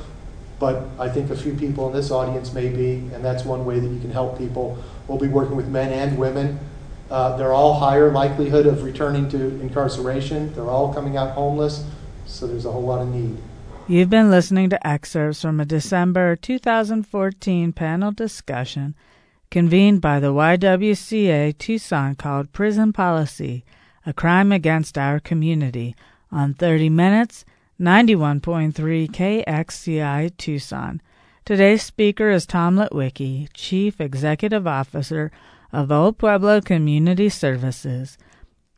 but 0.64 0.88
I 0.98 1.10
think 1.10 1.30
a 1.30 1.36
few 1.36 1.54
people 1.56 1.88
in 1.88 1.94
this 1.94 2.10
audience 2.10 2.54
may 2.54 2.70
be, 2.70 2.94
and 3.14 3.20
that's 3.22 3.44
one 3.44 3.66
way 3.66 3.82
that 3.82 3.88
you 3.88 4.00
can 4.00 4.12
help 4.12 4.38
people. 4.38 4.82
We'll 5.10 5.18
be 5.18 5.28
working 5.28 5.58
with 5.58 5.68
men 5.68 5.92
and 5.92 6.18
women. 6.18 6.58
Uh, 7.12 7.36
they're 7.36 7.52
all 7.52 7.74
higher 7.74 8.10
likelihood 8.14 8.66
of 8.66 8.82
returning 8.82 9.28
to 9.32 9.60
incarceration. 9.60 10.54
They're 10.54 10.70
all 10.70 10.94
coming 10.94 11.18
out 11.18 11.32
homeless, 11.32 11.86
so 12.26 12.48
there's 12.48 12.64
a 12.64 12.72
whole 12.72 12.84
lot 12.84 13.02
of 13.02 13.10
need. 13.10 13.38
You've 13.90 14.10
been 14.10 14.32
listening 14.32 14.70
to 14.70 14.88
excerpts 14.88 15.42
from 15.42 15.60
a 15.60 15.66
December 15.66 16.38
2014 16.38 17.74
panel 17.74 18.14
discussion 18.14 18.96
convened 19.52 20.00
by 20.00 20.22
the 20.22 20.32
YWCA 20.32 21.58
Tucson 21.58 22.16
called 22.16 22.54
Prison 22.54 22.94
Policy 22.94 23.66
a 24.06 24.14
crime 24.14 24.54
against 24.54 24.98
our 24.98 25.20
community 25.20 25.94
on 26.32 26.54
30 26.54 26.88
Minutes, 26.88 27.44
91.3 27.84 29.12
KXCI 29.12 30.38
Tucson. 30.38 31.02
Today's 31.44 31.84
speaker 31.84 32.30
is 32.30 32.46
Tom 32.46 32.78
Litwicki, 32.78 33.50
Chief 33.54 34.00
Executive 34.00 34.66
Officer 34.66 35.34
of 35.74 35.92
Old 35.92 36.18
Pueblo 36.18 36.62
Community 36.62 37.28
Services. 37.28 38.18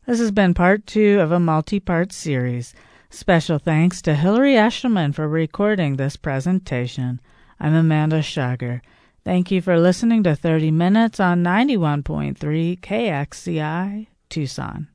This 0.08 0.18
has 0.18 0.32
been 0.32 0.54
part 0.54 0.88
two 0.88 1.20
of 1.20 1.30
a 1.30 1.38
multi 1.38 1.78
part 1.78 2.12
series. 2.12 2.74
Special 3.08 3.60
thanks 3.60 4.02
to 4.02 4.16
Hillary 4.16 4.54
Eshelman 4.54 5.14
for 5.14 5.28
recording 5.28 5.94
this 5.94 6.16
presentation. 6.16 7.20
I'm 7.60 7.74
Amanda 7.74 8.22
Schager. 8.22 8.82
Thank 9.24 9.52
you 9.52 9.62
for 9.62 9.78
listening 9.78 10.24
to 10.24 10.34
30 10.34 10.72
Minutes 10.72 11.20
on 11.20 11.44
91.3 11.44 12.80
KXCI 12.80 14.08
Tucson. 14.28 14.88